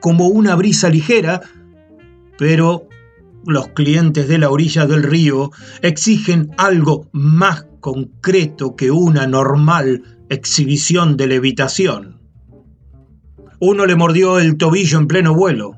[0.00, 1.42] como una brisa ligera,
[2.38, 2.88] pero
[3.46, 5.50] los clientes de la orilla del río
[5.82, 12.21] exigen algo más concreto que una normal exhibición de levitación.
[13.64, 15.76] Uno le mordió el tobillo en pleno vuelo,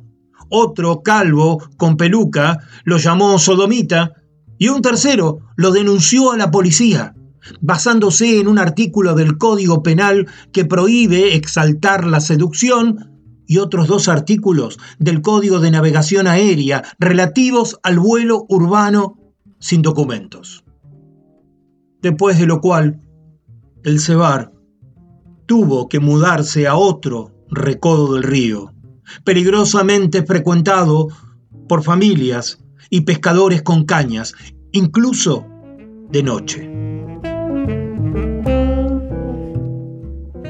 [0.48, 4.14] otro calvo con peluca lo llamó sodomita
[4.56, 7.14] y un tercero lo denunció a la policía,
[7.60, 14.08] basándose en un artículo del Código Penal que prohíbe exaltar la seducción y otros dos
[14.08, 19.18] artículos del Código de Navegación Aérea relativos al vuelo urbano
[19.58, 20.64] sin documentos.
[22.00, 23.02] Después de lo cual,
[23.82, 24.52] el Cebar
[25.44, 28.72] tuvo que mudarse a otro recodo del río,
[29.24, 31.08] peligrosamente frecuentado
[31.68, 32.58] por familias
[32.90, 34.34] y pescadores con cañas,
[34.72, 35.46] incluso
[36.10, 36.70] de noche.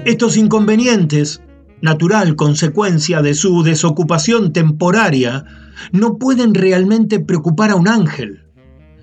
[0.04, 1.40] Estos inconvenientes
[1.84, 5.44] natural consecuencia de su desocupación temporaria,
[5.92, 8.46] no pueden realmente preocupar a un ángel.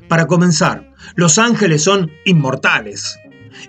[0.07, 3.19] Para comenzar, los ángeles son inmortales,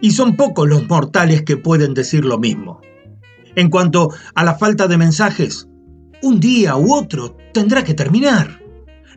[0.01, 2.81] y son pocos los mortales que pueden decir lo mismo.
[3.55, 5.69] En cuanto a la falta de mensajes,
[6.23, 8.61] un día u otro tendrá que terminar.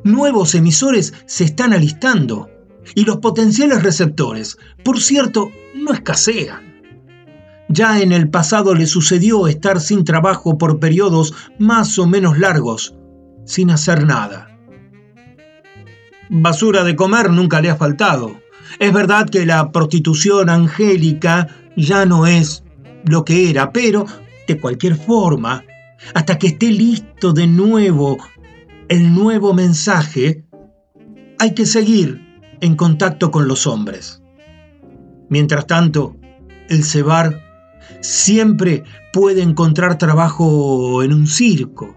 [0.04, 2.50] Nuevos emisores se están alistando
[2.94, 6.76] y los potenciales receptores, por cierto, no escasean.
[7.70, 12.96] Ya en el pasado le sucedió estar sin trabajo por periodos más o menos largos,
[13.46, 14.50] sin hacer nada.
[16.30, 18.40] Basura de comer nunca le ha faltado.
[18.80, 22.64] Es verdad que la prostitución angélica ya no es
[23.06, 24.06] lo que era, pero
[24.48, 25.64] de cualquier forma,
[26.14, 28.18] hasta que esté listo de nuevo
[28.88, 30.46] el nuevo mensaje,
[31.40, 32.22] hay que seguir
[32.62, 34.22] en contacto con los hombres.
[35.30, 36.16] Mientras tanto,
[36.70, 37.42] el cebar
[38.02, 41.96] siempre puede encontrar trabajo en un circo.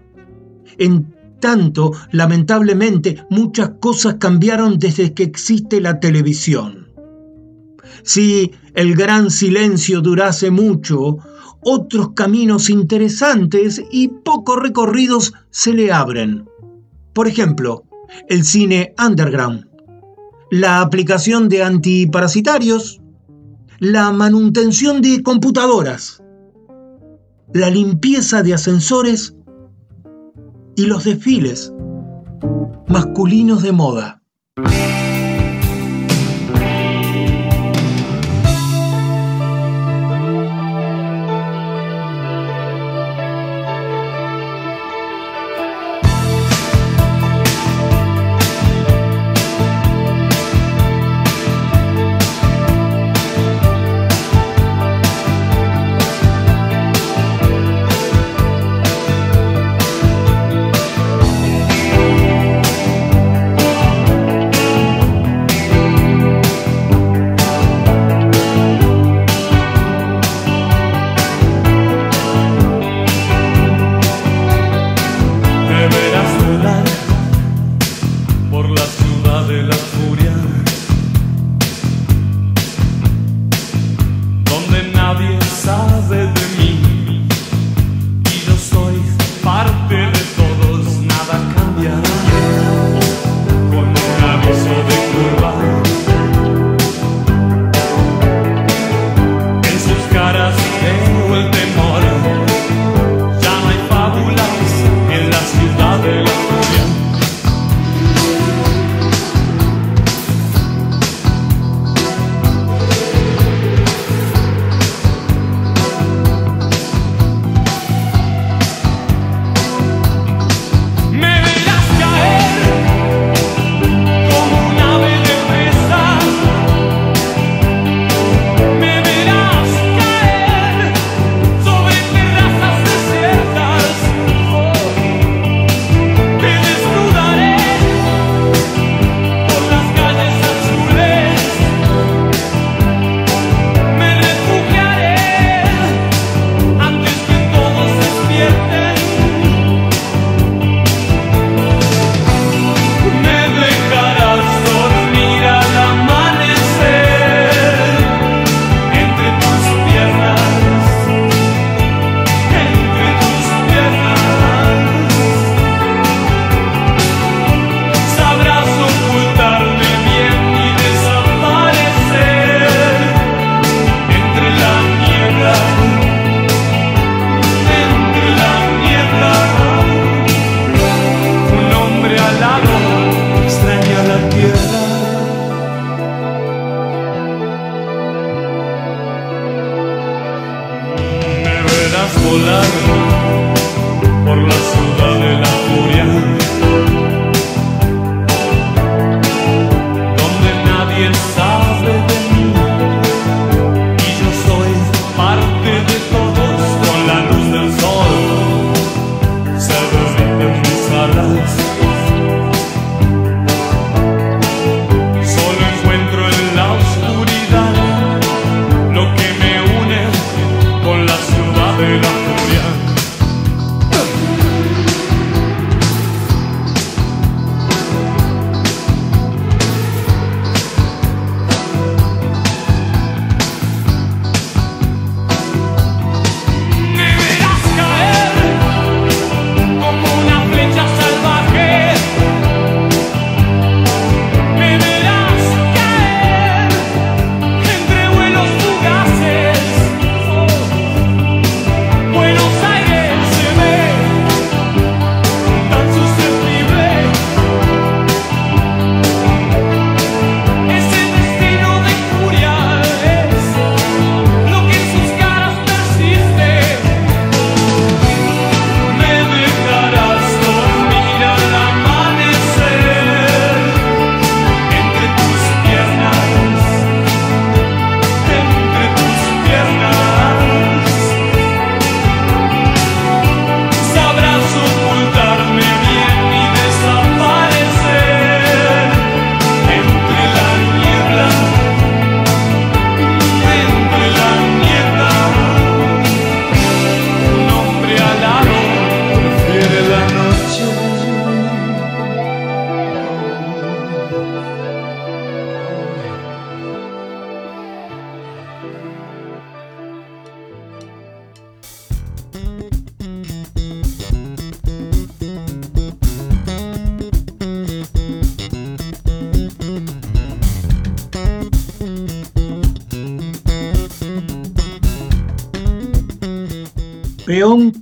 [0.77, 6.87] En tanto, lamentablemente, muchas cosas cambiaron desde que existe la televisión.
[8.03, 11.17] Si el gran silencio durase mucho,
[11.61, 16.47] otros caminos interesantes y poco recorridos se le abren.
[17.13, 17.83] Por ejemplo,
[18.27, 19.67] el cine underground,
[20.51, 23.01] la aplicación de antiparasitarios,
[23.79, 26.21] la manutención de computadoras,
[27.53, 29.35] la limpieza de ascensores
[30.75, 31.73] y los desfiles
[32.87, 34.21] masculinos de moda.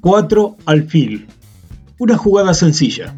[0.07, 1.27] 4 alfil.
[1.99, 3.13] Una jugada sencilla.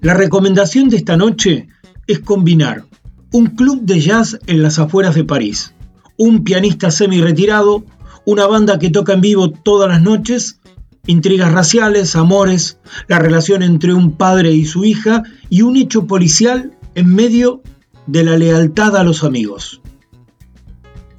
[0.00, 1.66] La recomendación de esta noche
[2.06, 2.84] es combinar
[3.32, 5.74] un club de jazz en las afueras de París,
[6.16, 7.84] un pianista semi-retirado,
[8.24, 10.60] una banda que toca en vivo todas las noches,
[11.08, 16.78] intrigas raciales, amores, la relación entre un padre y su hija y un hecho policial
[16.94, 17.62] en medio
[18.06, 19.80] de la lealtad a los amigos.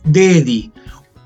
[0.06, 0.72] De Eddie,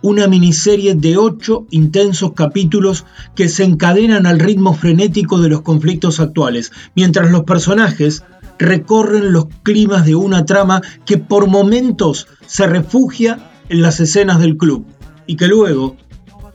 [0.03, 6.19] una miniserie de ocho intensos capítulos que se encadenan al ritmo frenético de los conflictos
[6.19, 8.23] actuales, mientras los personajes
[8.59, 14.57] recorren los climas de una trama que por momentos se refugia en las escenas del
[14.57, 14.85] club
[15.25, 15.95] y que luego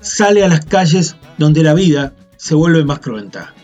[0.00, 3.54] sale a las calles donde la vida se vuelve más cruenta.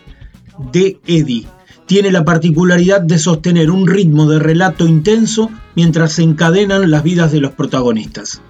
[0.73, 1.45] De Eddie
[1.85, 7.31] tiene la particularidad de sostener un ritmo de relato intenso mientras se encadenan las vidas
[7.31, 8.41] de los protagonistas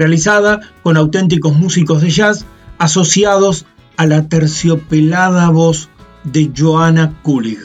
[0.00, 2.46] realizada con auténticos músicos de jazz
[2.78, 3.66] asociados
[3.98, 5.90] a la terciopelada voz
[6.24, 7.58] de Joanna Kulig.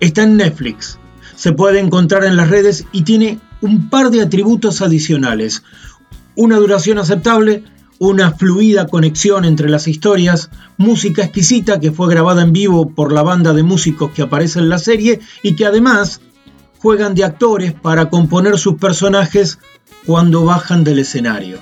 [0.00, 0.98] Está en Netflix,
[1.36, 5.62] se puede encontrar en las redes y tiene un par de atributos adicionales.
[6.34, 7.64] Una duración aceptable,
[7.98, 10.48] una fluida conexión entre las historias,
[10.78, 14.70] música exquisita que fue grabada en vivo por la banda de músicos que aparece en
[14.70, 16.22] la serie y que además
[16.78, 19.58] juegan de actores para componer sus personajes
[20.06, 21.58] cuando bajan del escenario.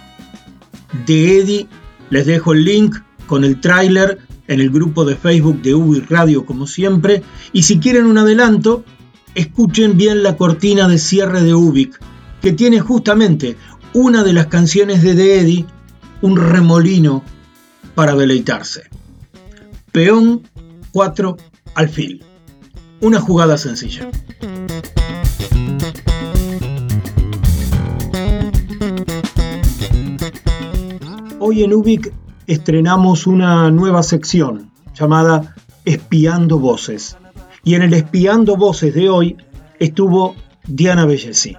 [1.06, 1.68] De Eddie
[2.10, 6.46] les dejo el link con el tráiler en el grupo de Facebook de Ubic Radio
[6.46, 7.22] como siempre
[7.52, 8.84] y si quieren un adelanto,
[9.34, 12.00] escuchen bien la cortina de cierre de Ubik
[12.40, 13.56] que tiene justamente
[13.92, 15.66] una de las canciones de De Eddie,
[16.22, 17.22] un remolino
[17.94, 18.84] para deleitarse.
[19.92, 20.42] Peón
[20.92, 21.36] 4
[21.74, 22.24] alfil.
[23.00, 24.10] Una jugada sencilla.
[31.50, 32.12] Hoy en Ubik
[32.46, 35.54] estrenamos una nueva sección llamada
[35.86, 37.16] Espiando Voces.
[37.64, 39.34] Y en el Espiando Voces de hoy
[39.78, 40.36] estuvo
[40.66, 41.56] Diana Bellesi.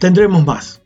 [0.00, 0.82] Tendremos más.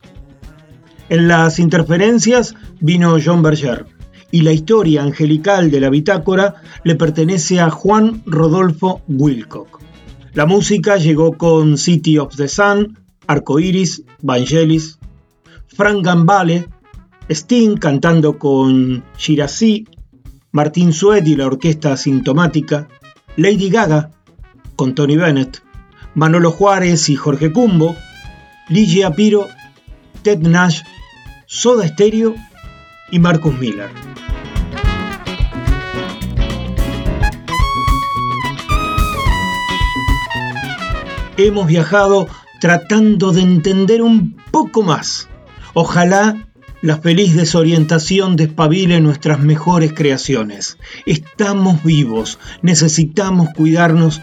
[1.08, 3.86] En las interferencias vino John Berger
[4.30, 9.80] y la historia angelical de la bitácora le pertenece a Juan Rodolfo Wilcock.
[10.34, 14.98] La música llegó con City of the Sun, Arcoiris, Vangelis,
[15.66, 16.68] Frank Gambale,
[17.28, 19.86] Sting cantando con Shirazi,
[20.52, 22.88] Martín Sued y la orquesta sintomática,
[23.36, 24.10] Lady Gaga
[24.76, 25.62] con Tony Bennett,
[26.14, 27.96] Manolo Juárez y Jorge Cumbo,
[28.68, 29.48] Ligia Piro,
[30.22, 30.82] Ted Nash,
[31.46, 32.34] Soda Stereo
[33.10, 33.90] y Marcus Miller.
[41.36, 42.28] Hemos viajado
[42.60, 45.28] tratando de entender un poco más.
[45.74, 46.45] Ojalá
[46.86, 50.78] la feliz desorientación despabile nuestras mejores creaciones.
[51.04, 54.22] Estamos vivos, necesitamos cuidarnos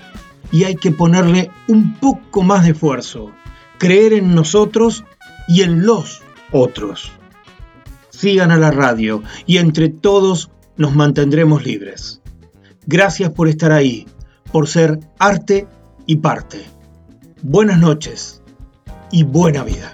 [0.49, 3.33] y hay que ponerle un poco más de esfuerzo.
[3.79, 5.03] Creer en nosotros
[5.49, 6.21] y en los
[6.53, 7.11] otros.
[8.11, 12.21] Sigan a la radio y entre todos nos mantendremos libres.
[12.87, 14.07] Gracias por estar ahí,
[14.53, 15.67] por ser arte
[16.05, 16.63] y parte.
[17.41, 18.41] Buenas noches
[19.11, 19.93] y buena vida.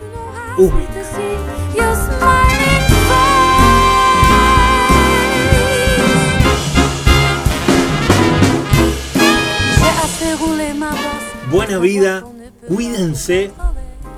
[11.51, 12.23] Buena vida,
[12.67, 13.51] cuídense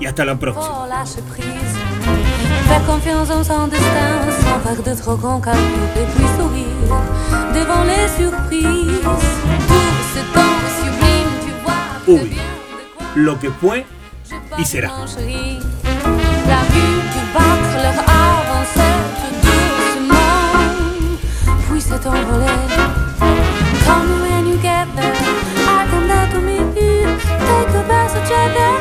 [0.00, 0.86] y hasta la próxima.
[2.68, 3.44] Faire confiance en
[4.84, 4.96] de
[6.36, 6.94] sourire
[7.52, 9.00] devant les surprises.
[12.06, 12.40] Sublime,
[13.14, 13.86] lo que fue
[14.58, 14.92] y será.
[21.94, 22.46] s'est envolé.
[23.84, 25.14] Come when you get there,
[25.66, 27.06] I come there to meet you.
[27.46, 28.28] Take the best of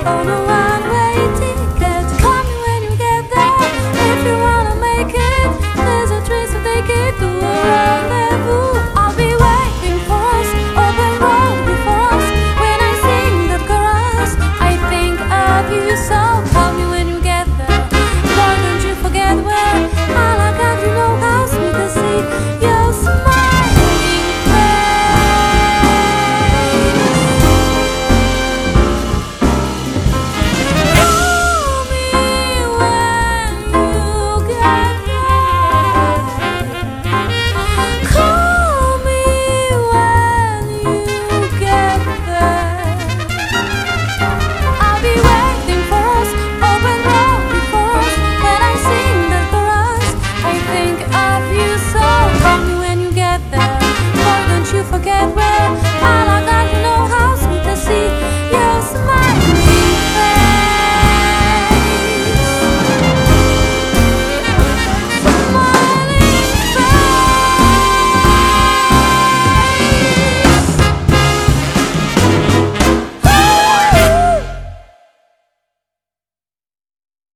[0.08, 0.73] on a way.